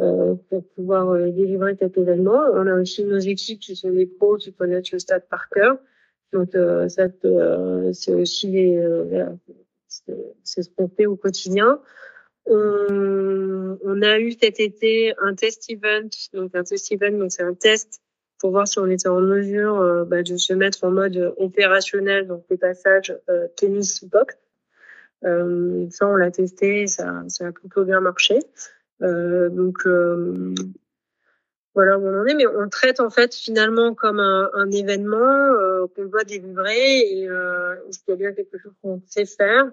euh, 0.00 0.34
pour 0.48 0.66
pouvoir 0.70 1.10
euh, 1.10 1.30
délivrer 1.30 1.76
cet 1.78 1.96
événement. 1.98 2.40
On 2.52 2.66
a 2.66 2.80
aussi 2.80 3.04
nos 3.04 3.18
équipes 3.18 3.60
qui 3.60 3.76
sont 3.76 3.90
des 3.90 4.06
pros 4.06 4.36
qui 4.36 4.52
connaissent 4.52 4.92
le 4.92 4.98
stade 4.98 5.26
par 5.28 5.48
cœur. 5.48 5.78
Donc 6.32 6.54
euh, 6.54 6.88
ça 6.88 7.06
euh, 7.24 7.92
c'est 7.92 8.14
aussi 8.14 8.76
euh, 8.76 9.04
voilà, 9.04 9.32
c'est 10.42 10.62
ce 10.62 10.68
qu'on 10.70 10.88
fait 10.88 11.06
au 11.06 11.16
quotidien. 11.16 11.80
On, 12.46 13.78
on 13.82 14.02
a 14.02 14.18
eu 14.18 14.32
cet 14.32 14.60
été 14.60 15.14
un 15.20 15.34
test 15.34 15.70
event. 15.70 16.08
Donc 16.32 16.54
un 16.54 16.64
test 16.64 16.90
event, 16.92 17.16
donc 17.18 17.32
c'est 17.32 17.44
un 17.44 17.54
test 17.54 18.00
pour 18.40 18.50
voir 18.50 18.68
si 18.68 18.78
on 18.78 18.86
était 18.88 19.08
en 19.08 19.20
mesure 19.20 19.80
euh, 19.80 20.04
bah, 20.04 20.22
de 20.22 20.36
se 20.36 20.52
mettre 20.52 20.84
en 20.84 20.90
mode 20.90 21.34
opérationnel, 21.38 22.26
donc 22.26 22.44
les 22.50 22.58
passages 22.58 23.16
euh, 23.30 23.48
tennis 23.56 24.04
box. 24.04 24.36
Euh, 25.24 25.86
ça, 25.88 26.06
on 26.06 26.16
l'a 26.16 26.30
testé, 26.30 26.86
ça, 26.86 27.22
ça 27.28 27.46
a 27.46 27.52
plutôt 27.52 27.84
bien 27.84 28.00
marché. 28.00 28.40
Euh, 29.02 29.48
donc 29.48 29.86
euh, 29.86 30.54
voilà 31.74 31.98
où 31.98 32.06
on 32.06 32.20
en 32.20 32.24
est, 32.26 32.34
mais 32.34 32.46
on 32.46 32.68
traite 32.68 33.00
en 33.00 33.10
fait 33.10 33.34
finalement 33.34 33.94
comme 33.94 34.20
un, 34.20 34.48
un 34.54 34.70
événement 34.70 35.16
euh, 35.16 35.86
qu'on 35.94 36.04
doit 36.04 36.24
délivrer 36.24 37.00
et 37.00 37.28
euh, 37.28 37.74
y 38.06 38.12
a 38.12 38.16
bien 38.16 38.32
quelque 38.32 38.58
chose 38.58 38.72
qu'on 38.80 39.02
sait 39.06 39.26
faire, 39.26 39.72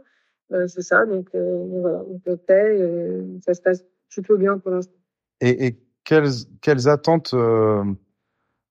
euh, 0.52 0.68
c'est 0.68 0.82
ça. 0.82 1.06
Donc 1.06 1.30
voilà, 1.34 2.04
on 2.08 2.20
fait, 2.48 2.80
et 2.80 3.42
ça 3.46 3.54
se 3.54 3.62
passe 3.62 3.84
plutôt 4.10 4.38
bien 4.38 4.58
pour 4.58 4.72
l'instant. 4.72 4.98
Et, 5.42 5.78
quelles 6.04 6.90
attentes 6.90 7.34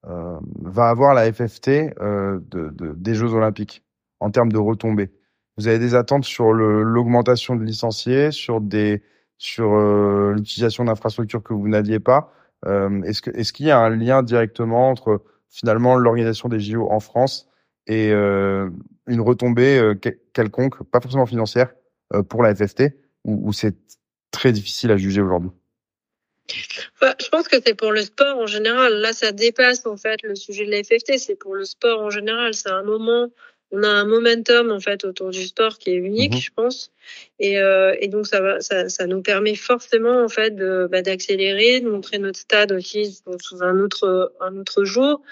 va 0.03 0.89
avoir 0.89 1.15
la 1.15 1.33
FFT 1.33 1.69
de, 2.01 2.41
de, 2.71 2.93
des 2.95 3.15
Jeux 3.15 3.33
Olympiques 3.33 3.85
en 4.19 4.31
termes 4.31 4.53
de 4.53 4.59
retombées? 4.59 5.11
Vous 5.57 5.69
avez 5.69 5.79
des 5.79 5.95
attentes 5.95 6.25
sur 6.25 6.53
l'augmentation 6.53 7.55
de 7.55 7.63
licenciés, 7.63 8.33
sur 8.33 8.61
des 8.61 9.03
sur 9.41 9.75
euh, 9.75 10.35
l'utilisation 10.35 10.85
d'infrastructures 10.85 11.43
que 11.43 11.55
vous 11.55 11.67
n'aviez 11.67 11.99
pas. 11.99 12.33
Euh, 12.67 13.03
est-ce 13.05 13.23
que 13.23 13.31
est-ce 13.31 13.55
qu'il 13.55 13.67
y 13.67 13.71
a 13.71 13.79
un 13.79 13.89
lien 13.89 14.23
directement 14.23 14.91
entre 14.91 15.25
finalement 15.49 15.97
l'organisation 15.97 16.51
des 16.51 16.61
JO 16.61 16.89
en 16.91 17.01
France 17.01 17.49
et 17.87 18.13
euh, 18.13 18.69
une 19.07 19.23
retombée 19.23 19.95
que- 20.03 20.19
quelconque, 20.35 20.83
pas 20.85 21.01
forcément 21.01 21.25
financière, 21.25 21.73
pour 22.29 22.43
la 22.43 22.55
FFT, 22.55 22.93
ou, 23.25 23.49
ou 23.49 23.53
c'est 23.53 23.77
très 24.31 24.53
difficile 24.53 24.91
à 24.91 24.99
juger 24.99 25.23
aujourd'hui? 25.23 25.51
Enfin, 26.95 27.15
je 27.19 27.29
pense 27.29 27.49
que 27.49 27.57
c'est 27.65 27.75
pour 27.75 27.93
le 27.93 28.03
sport 28.03 28.39
en 28.39 28.47
général. 28.47 28.95
Là, 29.01 29.13
ça 29.13 29.33
dépasse 29.33 29.87
en 29.87 29.97
fait 29.97 30.23
le 30.23 30.35
sujet 30.35 30.67
de 30.67 30.71
la 30.71 30.83
FFT. 30.83 31.19
C'est 31.19 31.37
pour 31.37 31.55
le 31.55 31.65
sport 31.65 32.01
en 32.03 32.11
général. 32.11 32.53
C'est 32.53 32.71
un 32.71 32.83
moment. 32.83 33.29
On 33.73 33.83
a 33.85 33.89
un 33.89 34.05
momentum 34.05 34.71
en 34.73 34.81
fait 34.81 35.05
autour 35.05 35.31
du 35.31 35.45
sport 35.47 35.79
qui 35.79 35.91
est 35.91 35.95
unique, 35.95 36.35
Mhm. 36.35 36.41
je 36.41 36.51
pense. 36.57 36.93
Et, 37.39 37.59
euh, 37.59 37.95
et 38.01 38.09
donc 38.09 38.27
ça 38.27 38.41
va, 38.41 38.61
ça, 38.61 38.89
ça 38.89 39.07
nous 39.07 39.23
permet 39.23 39.55
forcément 39.55 40.23
en 40.25 40.29
fait 40.29 40.51
de 40.57 40.89
bah, 40.91 41.03
d'accélérer, 41.03 41.81
de 41.81 41.89
montrer 41.89 42.19
notre 42.19 42.39
stade 42.39 42.73
aussi 42.73 43.21
sous 43.41 43.63
un 43.63 43.79
autre 43.81 44.33
un 44.41 44.57
autre 44.57 44.85
jour. 44.85 45.23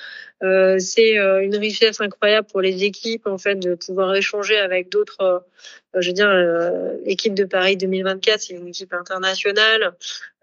Euh, 0.45 0.79
c'est 0.79 1.19
euh, 1.19 1.43
une 1.43 1.57
richesse 1.57 2.01
incroyable 2.01 2.47
pour 2.47 2.61
les 2.61 2.85
équipes 2.85 3.27
en 3.27 3.39
fait 3.39 3.57
de 3.57 3.75
pouvoir 3.75 4.15
échanger 4.15 4.57
avec 4.57 4.89
d'autres. 4.89 5.21
euh, 5.21 6.01
je 6.01 6.09
veux 6.09 6.15
dire, 6.15 6.29
euh, 6.31 6.97
l'équipe 7.07 7.35
de 7.35 7.45
Paris 7.45 7.77
2024, 7.77 8.41
c'est 8.41 8.55
une 8.55 8.69
équipe 8.69 8.93
internationale. 8.93 9.95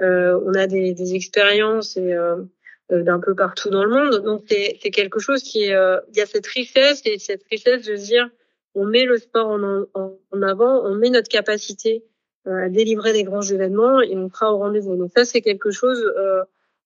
Euh, 0.01 0.37
on 0.45 0.53
a 0.53 0.67
des, 0.67 0.93
des 0.93 1.15
expériences 1.15 1.95
et 1.97 2.13
euh, 2.13 2.35
euh, 2.35 2.43
d'un 2.89 3.19
peu 3.19 3.33
partout 3.33 3.69
dans 3.69 3.83
le 3.83 3.89
monde. 3.89 4.23
Donc 4.23 4.43
c'est 4.47 4.77
quelque 4.91 5.19
chose 5.19 5.41
qui 5.41 5.63
est, 5.63 5.73
euh, 5.73 5.99
il 6.11 6.17
y 6.17 6.21
a 6.21 6.25
cette 6.25 6.47
richesse 6.47 7.01
et 7.05 7.17
cette 7.17 7.43
richesse 7.49 7.85
de 7.85 7.95
dire 7.95 8.29
on 8.75 8.85
met 8.85 9.05
le 9.05 9.17
sport 9.17 9.47
en, 9.47 9.85
en, 9.93 10.19
en 10.31 10.41
avant, 10.41 10.85
on 10.85 10.95
met 10.95 11.09
notre 11.09 11.29
capacité 11.29 12.03
euh, 12.47 12.65
à 12.65 12.69
délivrer 12.69 13.13
des 13.13 13.23
grands 13.23 13.41
événements 13.41 14.01
et 14.01 14.15
on 14.15 14.29
sera 14.29 14.53
au 14.53 14.57
rendez-vous. 14.57 14.95
Donc 14.95 15.11
ça 15.15 15.25
c'est 15.25 15.41
quelque 15.41 15.71
chose 15.71 15.99
euh, 16.17 16.43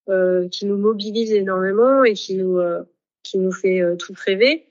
euh, 0.09 0.47
qui 0.47 0.65
nous 0.65 0.77
mobilise 0.77 1.33
énormément 1.33 2.03
et 2.03 2.13
qui 2.13 2.35
nous 2.35 2.59
euh, 2.59 2.81
qui 3.23 3.37
nous 3.37 3.51
fait 3.51 3.81
euh, 3.81 3.95
tout 3.95 4.13
rêver. 4.25 4.65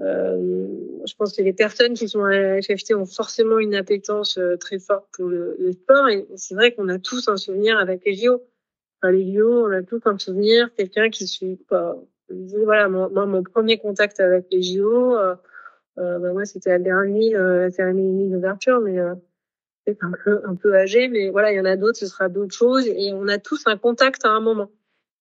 Euh, 0.00 0.66
je 1.06 1.14
pense 1.14 1.32
que 1.36 1.42
les 1.42 1.52
personnes 1.52 1.94
qui 1.94 2.08
sont 2.08 2.24
à 2.24 2.30
la 2.30 2.60
FFT 2.60 2.94
ont 2.94 3.06
forcément 3.06 3.58
une 3.58 3.74
appétence 3.74 4.36
euh, 4.38 4.56
très 4.56 4.78
forte 4.78 5.06
pour 5.12 5.28
le, 5.28 5.54
le 5.60 5.72
sport 5.72 6.08
et 6.08 6.26
c'est 6.34 6.54
vrai 6.54 6.74
qu'on 6.74 6.88
a 6.88 6.98
tous 6.98 7.28
un 7.28 7.36
souvenir 7.36 7.78
avec 7.78 8.04
les 8.04 8.14
JO. 8.14 8.42
Les 9.10 9.34
JO, 9.34 9.66
on 9.66 9.72
a 9.72 9.82
tous 9.82 10.00
un 10.04 10.18
souvenir, 10.18 10.72
quelqu'un 10.74 11.10
qui 11.10 11.26
suit 11.26 11.56
pas. 11.68 11.96
Voilà, 12.64 12.88
moi, 12.88 13.08
moi, 13.12 13.26
mon 13.26 13.42
premier 13.42 13.78
contact 13.78 14.20
avec 14.20 14.46
les 14.50 14.62
JO, 14.62 15.16
euh, 15.16 15.34
euh, 15.98 16.18
bah, 16.18 16.44
c'était 16.44 16.70
à 16.70 16.78
dernier, 16.78 17.34
euh, 17.34 17.62
la 17.62 17.70
cérémonie 17.70 18.30
d'ouverture, 18.30 18.80
mais 18.80 18.98
euh, 18.98 19.14
c'est 19.86 19.98
un 20.02 20.12
peu 20.24 20.40
un 20.44 20.54
peu 20.54 20.74
âgé, 20.76 21.08
mais 21.08 21.30
voilà, 21.30 21.52
il 21.52 21.56
y 21.56 21.60
en 21.60 21.64
a 21.64 21.76
d'autres, 21.76 21.98
ce 21.98 22.06
sera 22.06 22.28
d'autres 22.28 22.54
choses, 22.54 22.86
et 22.86 23.12
on 23.12 23.28
a 23.28 23.38
tous 23.38 23.62
un 23.66 23.76
contact 23.76 24.24
à 24.24 24.30
un 24.30 24.40
moment. 24.40 24.70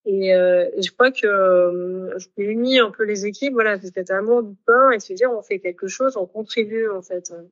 Et, 0.06 0.34
euh, 0.34 0.68
je 0.82 0.90
crois 0.92 1.12
que 1.12 1.28
euh, 1.28 2.18
je 2.18 2.28
unir 2.42 2.88
un 2.88 2.92
peu 2.92 3.04
les 3.04 3.26
équipes, 3.26 3.54
voilà, 3.54 3.80
c'est 3.80 3.94
cet 3.94 4.10
amour 4.10 4.44
du 4.44 4.56
pain 4.66 4.92
et 4.92 5.00
se 5.00 5.14
dire 5.14 5.32
on 5.32 5.44
fait 5.44 5.60
quelque 5.60 5.88
chose, 5.88 6.18
on 6.18 6.26
contribue 6.26 6.90
en 6.90 7.04
fait 7.04 7.32
euh, 7.32 7.44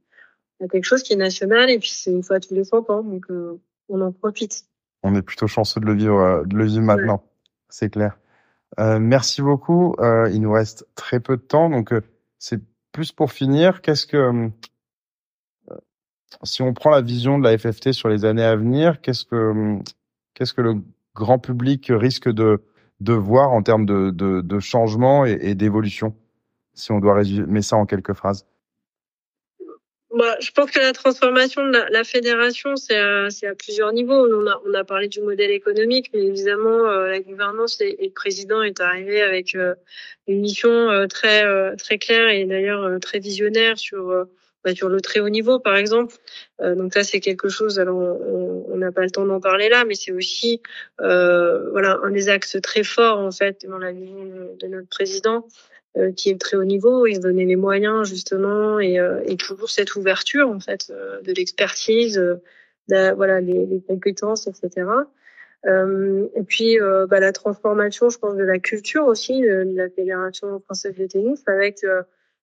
à 0.66 0.68
quelque 0.68 0.86
chose 0.86 1.04
qui 1.04 1.14
est 1.14 1.18
national, 1.18 1.70
et 1.70 1.80
puis 1.80 1.90
c'est 1.90 2.12
une 2.12 2.24
fois 2.24 2.40
tous 2.40 2.54
les 2.54 2.64
100 2.64 2.90
ans, 2.90 3.04
donc 3.04 3.26
euh, 3.30 3.60
on 3.88 4.02
en 4.02 4.12
profite. 4.12 4.66
On 5.04 5.16
est 5.16 5.22
plutôt 5.22 5.48
chanceux 5.48 5.80
de 5.80 5.86
le 5.86 5.94
vivre, 5.94 6.20
euh, 6.20 6.44
de 6.46 6.56
le 6.56 6.66
vivre 6.66 6.84
maintenant. 6.84 7.24
C'est 7.70 7.90
clair. 7.90 8.18
Euh, 8.80 9.00
merci 9.00 9.42
beaucoup. 9.42 9.96
Euh, 10.00 10.30
il 10.32 10.42
nous 10.42 10.52
reste 10.52 10.88
très 10.96 11.20
peu 11.20 11.38
de 11.38 11.42
temps, 11.42 11.70
donc 11.70 11.92
euh, 11.92 12.02
c'est 12.38 12.62
plus 12.92 13.12
pour 13.12 13.32
finir. 13.32 13.82
Qu'est-ce 13.82 14.06
que, 14.06 14.50
si 16.44 16.62
on 16.62 16.74
prend 16.74 16.90
la 16.90 17.02
vision 17.02 17.40
de 17.40 17.44
la 17.44 17.58
FFT 17.58 17.92
sur 17.92 18.10
les 18.10 18.26
années 18.26 18.44
à 18.44 18.56
venir, 18.56 19.02
qu'est-ce 19.02 19.26
que, 19.26 19.80
qu'est-ce 20.34 20.54
que 20.54 20.62
le 20.62 20.76
grand 21.16 21.40
public 21.40 21.88
risque 21.90 22.30
de 22.30 22.64
de 23.00 23.14
voir 23.14 23.52
en 23.52 23.64
termes 23.64 23.86
de 23.86 24.12
de, 24.12 24.42
de 24.42 24.60
changement 24.60 25.26
et, 25.26 25.38
et 25.42 25.56
d'évolution, 25.56 26.16
si 26.74 26.92
on 26.92 27.00
doit 27.00 27.16
résumer 27.16 27.62
ça 27.62 27.78
en 27.78 27.86
quelques 27.86 28.14
phrases? 28.14 28.46
Bah, 30.12 30.38
je 30.40 30.50
pense 30.52 30.72
que 30.72 30.80
la 30.80 30.92
transformation 30.92 31.68
de 31.68 31.72
la, 31.72 31.88
la 31.90 32.04
fédération, 32.04 32.76
c'est 32.76 32.98
à, 32.98 33.26
à 33.26 33.56
plusieurs 33.56 33.94
niveaux. 33.94 34.26
On 34.28 34.48
a, 34.48 34.60
on 34.66 34.74
a 34.74 34.84
parlé 34.84 35.08
du 35.08 35.22
modèle 35.22 35.52
économique, 35.52 36.10
mais 36.14 36.24
évidemment, 36.24 36.88
euh, 36.90 37.10
la 37.10 37.20
gouvernance 37.20 37.80
et, 37.80 37.96
le 38.02 38.10
président 38.10 38.64
est 38.64 38.80
arrivé 38.80 39.22
avec 39.22 39.54
euh, 39.54 39.76
une 40.28 40.42
mission 40.42 40.72
euh, 40.72 41.06
très 41.06 41.76
très 41.76 42.00
claire 42.00 42.30
et 42.30 42.46
d'ailleurs 42.46 43.00
très 43.00 43.20
visionnaire 43.20 43.78
sur 43.78 44.26
bah, 44.64 44.76
sur 44.76 44.90
le 44.90 45.00
très 45.00 45.20
haut 45.20 45.30
niveau, 45.30 45.60
par 45.60 45.76
exemple. 45.78 46.16
Euh, 46.62 46.76
donc 46.76 46.94
ça, 46.94 47.04
c'est 47.04 47.20
quelque 47.20 47.50
chose. 47.50 47.80
Alors, 47.80 47.98
on 47.98 48.78
n'a 48.78 48.92
pas 48.92 49.04
le 49.04 49.10
temps 49.10 49.26
d'en 49.26 49.40
parler 49.40 49.70
là, 49.70 49.86
mais 49.86 49.96
c'est 49.96 50.12
aussi 50.12 50.62
euh, 51.02 51.70
voilà 51.72 52.00
un 52.04 52.12
des 52.12 52.30
axes 52.30 52.58
très 52.62 52.84
forts 52.84 53.20
en 53.20 53.32
fait 53.32 53.66
dans 53.68 53.78
la 53.78 53.92
vision 53.92 54.26
de, 54.60 54.68
notre 54.68 54.88
président 54.88 55.46
euh, 55.98 56.12
qui 56.12 56.30
est 56.30 56.40
très 56.40 56.56
haut 56.56 56.66
niveau 56.66 57.06
et 57.06 57.16
se 57.16 57.20
donner 57.20 57.46
les 57.46 57.56
moyens 57.56 58.08
justement 58.08 58.80
et, 58.80 59.00
euh, 59.00 59.22
et 59.26 59.38
toujours 59.38 59.70
cette 59.70 59.96
ouverture 59.96 60.48
en 60.48 60.60
fait 60.60 60.92
euh, 60.92 61.22
de 61.22 61.34
l'expertise, 61.34 62.16
de, 62.90 63.12
voilà 63.16 63.42
les, 63.42 63.66
les, 63.66 63.82
compétences, 63.82 64.48
etc. 64.48 64.88
et 65.66 66.44
puis 66.48 66.78
bah, 66.80 67.20
la 67.20 67.32
transformation, 67.32 68.10
je 68.10 68.18
pense, 68.18 68.36
de 68.36 68.44
la 68.44 68.60
culture 68.60 69.06
aussi 69.06 69.42
de, 69.42 69.64
de 69.64 69.78
la 69.78 69.90
fédération 69.90 70.60
française 70.62 70.96
de 70.96 71.06
tennis 71.06 71.44
avec 71.48 71.86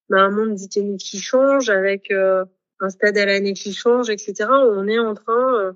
bah, 0.09 0.19
un 0.19 0.31
monde 0.31 0.57
tennis 0.71 1.03
qui 1.03 1.19
change, 1.19 1.71
avec 1.71 2.11
un 2.11 2.91
stade 2.91 3.19
à 3.19 3.27
l'année 3.27 3.55
qui 3.55 3.73
change, 3.73 4.11
etc. 4.11 4.35
On 4.51 4.87
est 4.89 4.99
en 4.99 5.15
train 5.15 5.75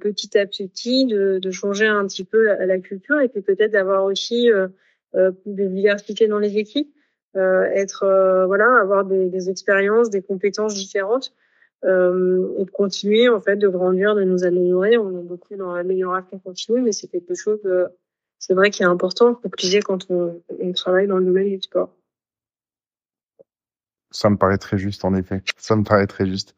petit 0.00 0.38
à 0.38 0.46
petit 0.46 1.06
de, 1.06 1.38
de, 1.38 1.50
changer 1.50 1.86
un 1.86 2.06
petit 2.06 2.24
peu 2.24 2.44
la, 2.44 2.66
la 2.66 2.78
culture 2.78 3.20
et 3.20 3.28
puis 3.28 3.42
peut-être 3.42 3.72
d'avoir 3.72 4.04
aussi 4.04 4.48
de 5.14 5.34
diversité 5.46 6.28
dans 6.28 6.38
les 6.38 6.58
équipes, 6.58 6.94
être 7.34 8.44
voilà, 8.46 8.80
avoir 8.80 9.04
des, 9.04 9.28
des 9.28 9.50
expériences, 9.50 10.10
des 10.10 10.22
compétences 10.22 10.74
différentes 10.74 11.34
euh, 11.84 12.54
et 12.58 12.64
de 12.64 12.70
continuer 12.70 13.28
en 13.28 13.40
fait 13.40 13.56
de 13.56 13.66
grandir, 13.66 14.14
de 14.14 14.22
nous 14.22 14.44
améliorer. 14.44 14.96
On 14.98 15.18
est 15.18 15.24
beaucoup 15.24 15.56
dans 15.56 15.74
l'amélioration 15.74 16.38
continue, 16.38 16.80
mais 16.80 16.92
c'est 16.92 17.08
quelque 17.08 17.34
chose, 17.34 17.58
euh, 17.64 17.88
c'est 18.38 18.54
vrai, 18.54 18.70
qui 18.70 18.84
est 18.84 18.86
important, 18.86 19.34
pour 19.34 19.50
quand 19.84 20.06
on, 20.08 20.40
on 20.60 20.72
travaille 20.72 21.08
dans 21.08 21.18
le 21.18 21.24
domaine 21.24 21.48
du 21.48 21.60
sport. 21.60 21.92
Ça 24.12 24.30
me 24.30 24.36
paraît 24.36 24.58
très 24.58 24.78
juste, 24.78 25.04
en 25.04 25.14
effet. 25.14 25.42
Ça 25.56 25.74
me 25.74 25.82
paraît 25.82 26.06
très 26.06 26.26
juste. 26.26 26.54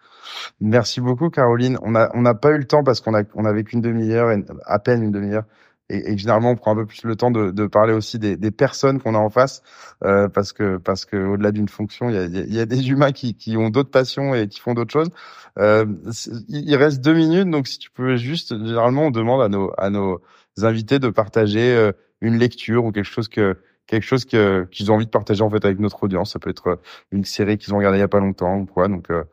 Merci 0.60 1.00
beaucoup, 1.00 1.30
Caroline. 1.30 1.78
On 1.82 1.94
a, 1.94 2.10
on 2.14 2.22
n'a 2.22 2.34
pas 2.34 2.50
eu 2.50 2.58
le 2.58 2.66
temps 2.66 2.84
parce 2.84 3.00
qu'on 3.00 3.14
a, 3.14 3.22
on 3.34 3.44
avait 3.44 3.64
qu'une 3.64 3.80
demi-heure, 3.80 4.36
à 4.66 4.78
peine 4.78 5.02
une 5.02 5.12
demi-heure 5.12 5.44
et, 5.90 6.16
généralement 6.16 6.50
on 6.50 6.56
prend 6.56 6.72
un 6.72 6.76
peu 6.76 6.86
plus 6.86 7.04
le 7.04 7.16
temps 7.16 7.30
de, 7.30 7.50
de 7.50 7.66
parler 7.66 7.92
aussi 7.92 8.18
des, 8.18 8.36
des 8.36 8.50
personnes 8.50 9.00
qu'on 9.00 9.14
a 9.14 9.18
en 9.18 9.30
face 9.30 9.62
euh, 10.02 10.28
parce 10.28 10.52
que 10.52 10.78
parce 10.78 11.04
que 11.04 11.16
au-delà 11.16 11.52
d'une 11.52 11.68
fonction 11.68 12.08
il 12.08 12.14
y 12.14 12.18
a, 12.18 12.44
y 12.44 12.60
a 12.60 12.66
des 12.66 12.88
humains 12.90 13.12
qui, 13.12 13.34
qui 13.34 13.56
ont 13.56 13.70
d'autres 13.70 13.90
passions 13.90 14.34
et 14.34 14.48
qui 14.48 14.60
font 14.60 14.74
d'autres 14.74 14.92
choses 14.92 15.10
euh, 15.58 15.84
il 16.48 16.74
reste 16.76 17.02
deux 17.02 17.14
minutes 17.14 17.50
donc 17.50 17.68
si 17.68 17.78
tu 17.78 17.90
peux 17.90 18.16
juste 18.16 18.56
généralement 18.56 19.06
on 19.06 19.10
demande 19.10 19.42
à 19.42 19.48
nos 19.48 19.72
à 19.76 19.90
nos 19.90 20.22
invités 20.62 20.98
de 20.98 21.10
partager 21.10 21.74
euh, 21.74 21.92
une 22.20 22.38
lecture 22.38 22.84
ou 22.84 22.92
quelque 22.92 23.04
chose 23.04 23.28
que 23.28 23.58
quelque 23.86 24.02
chose 24.02 24.24
que 24.24 24.66
qu'ils 24.70 24.90
ont 24.90 24.94
envie 24.94 25.06
de 25.06 25.10
partager 25.10 25.42
en 25.42 25.50
fait 25.50 25.64
avec 25.64 25.78
notre 25.78 26.02
audience 26.02 26.32
ça 26.32 26.38
peut 26.38 26.50
être 26.50 26.80
une 27.12 27.24
série 27.24 27.58
qu'ils 27.58 27.74
ont 27.74 27.78
regardée 27.78 27.98
il 27.98 28.00
y 28.00 28.04
a 28.04 28.08
pas 28.08 28.20
longtemps 28.20 28.58
ou 28.58 28.66
quoi 28.66 28.88
donc 28.88 29.10
euh, 29.10 29.24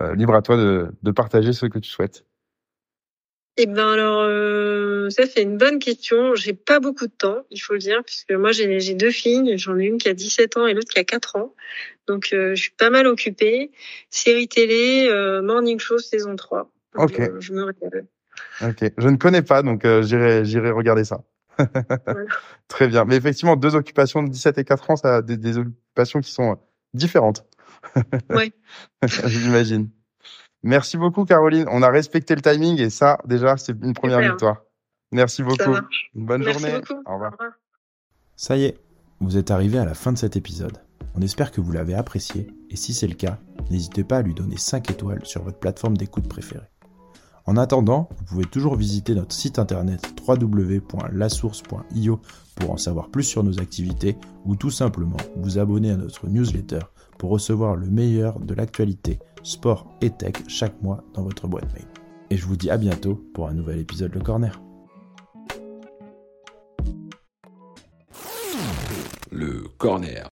euh, 0.00 0.14
libre 0.14 0.34
à 0.34 0.42
toi 0.42 0.56
de, 0.56 0.88
de 1.02 1.10
partager 1.10 1.52
ce 1.52 1.66
que 1.66 1.78
tu 1.78 1.90
souhaites 1.90 2.24
eh 3.62 3.66
ben 3.66 3.92
alors, 3.92 4.22
euh, 4.22 5.10
ça 5.10 5.26
c'est 5.26 5.42
une 5.42 5.58
bonne 5.58 5.80
question. 5.80 6.34
J'ai 6.34 6.54
pas 6.54 6.80
beaucoup 6.80 7.06
de 7.06 7.12
temps, 7.12 7.42
il 7.50 7.58
faut 7.58 7.74
le 7.74 7.78
dire, 7.78 8.02
puisque 8.06 8.32
moi 8.32 8.52
j'ai 8.52 8.94
deux 8.94 9.10
filles. 9.10 9.58
J'en 9.58 9.78
ai 9.78 9.84
une 9.84 9.98
qui 9.98 10.08
a 10.08 10.14
17 10.14 10.56
ans 10.56 10.66
et 10.66 10.72
l'autre 10.72 10.90
qui 10.90 10.98
a 10.98 11.04
4 11.04 11.36
ans. 11.36 11.54
Donc 12.06 12.30
euh, 12.32 12.54
je 12.54 12.62
suis 12.62 12.70
pas 12.70 12.88
mal 12.88 13.06
occupée. 13.06 13.70
Série 14.08 14.48
télé, 14.48 15.08
euh, 15.10 15.42
Morning 15.42 15.78
Show 15.78 15.98
saison 15.98 16.36
3. 16.36 16.70
ok. 16.96 17.20
je 17.38 17.52
me 17.52 17.64
régale. 17.64 18.06
Ok. 18.62 18.92
Je 18.96 19.08
ne 19.08 19.16
connais 19.16 19.42
pas, 19.42 19.62
donc 19.62 19.82
j'irai 20.02 20.44
j'irai 20.46 20.70
regarder 20.70 21.04
ça. 21.04 21.22
Très 22.68 22.88
bien. 22.88 23.04
Mais 23.04 23.16
effectivement, 23.16 23.56
deux 23.56 23.74
occupations 23.74 24.22
de 24.22 24.28
17 24.28 24.58
et 24.58 24.64
4 24.64 24.90
ans, 24.90 24.96
ça 24.96 25.16
a 25.16 25.22
des, 25.22 25.36
des 25.36 25.58
occupations 25.58 26.20
qui 26.20 26.32
sont 26.32 26.58
différentes. 26.94 27.44
Oui. 28.30 28.52
J'imagine. 29.02 29.88
Merci 30.62 30.98
beaucoup, 30.98 31.24
Caroline. 31.24 31.66
On 31.70 31.82
a 31.82 31.88
respecté 31.88 32.34
le 32.34 32.42
timing 32.42 32.78
et 32.78 32.90
ça, 32.90 33.18
déjà, 33.24 33.56
c'est 33.56 33.72
une 33.82 33.94
première 33.94 34.20
victoire. 34.20 34.62
Merci 35.12 35.42
beaucoup. 35.42 35.74
Bonne 36.14 36.42
journée. 36.42 36.80
Au 37.06 37.14
revoir. 37.14 37.36
Ça 38.36 38.56
y 38.56 38.64
est, 38.64 38.78
vous 39.20 39.36
êtes 39.36 39.50
arrivé 39.50 39.78
à 39.78 39.84
la 39.84 39.94
fin 39.94 40.12
de 40.12 40.18
cet 40.18 40.36
épisode. 40.36 40.78
On 41.14 41.22
espère 41.22 41.50
que 41.50 41.60
vous 41.60 41.72
l'avez 41.72 41.94
apprécié 41.94 42.48
et 42.70 42.76
si 42.76 42.94
c'est 42.94 43.08
le 43.08 43.14
cas, 43.14 43.38
n'hésitez 43.70 44.04
pas 44.04 44.18
à 44.18 44.22
lui 44.22 44.34
donner 44.34 44.56
5 44.56 44.90
étoiles 44.90 45.24
sur 45.24 45.42
votre 45.42 45.58
plateforme 45.58 45.96
d'écoute 45.96 46.28
préférée. 46.28 46.68
En 47.46 47.56
attendant, 47.56 48.08
vous 48.16 48.24
pouvez 48.24 48.44
toujours 48.44 48.76
visiter 48.76 49.14
notre 49.14 49.34
site 49.34 49.58
internet 49.58 50.14
www.lasource.io 50.26 52.20
pour 52.56 52.70
en 52.70 52.76
savoir 52.76 53.08
plus 53.08 53.24
sur 53.24 53.42
nos 53.42 53.58
activités 53.58 54.16
ou 54.44 54.56
tout 54.56 54.70
simplement 54.70 55.16
vous 55.36 55.58
abonner 55.58 55.90
à 55.90 55.96
notre 55.96 56.28
newsletter 56.28 56.80
pour 57.18 57.30
recevoir 57.30 57.76
le 57.76 57.86
meilleur 57.86 58.38
de 58.40 58.54
l'actualité 58.54 59.18
sport 59.42 59.86
et 60.00 60.10
tech 60.10 60.34
chaque 60.48 60.80
mois 60.82 61.02
dans 61.14 61.22
votre 61.22 61.48
boîte 61.48 61.72
mail. 61.74 61.86
Et 62.30 62.36
je 62.36 62.46
vous 62.46 62.56
dis 62.56 62.70
à 62.70 62.76
bientôt 62.76 63.20
pour 63.34 63.48
un 63.48 63.54
nouvel 63.54 63.78
épisode 63.80 64.14
Le 64.14 64.20
Corner. 64.20 64.60
Le 69.32 69.64
Corner. 69.78 70.28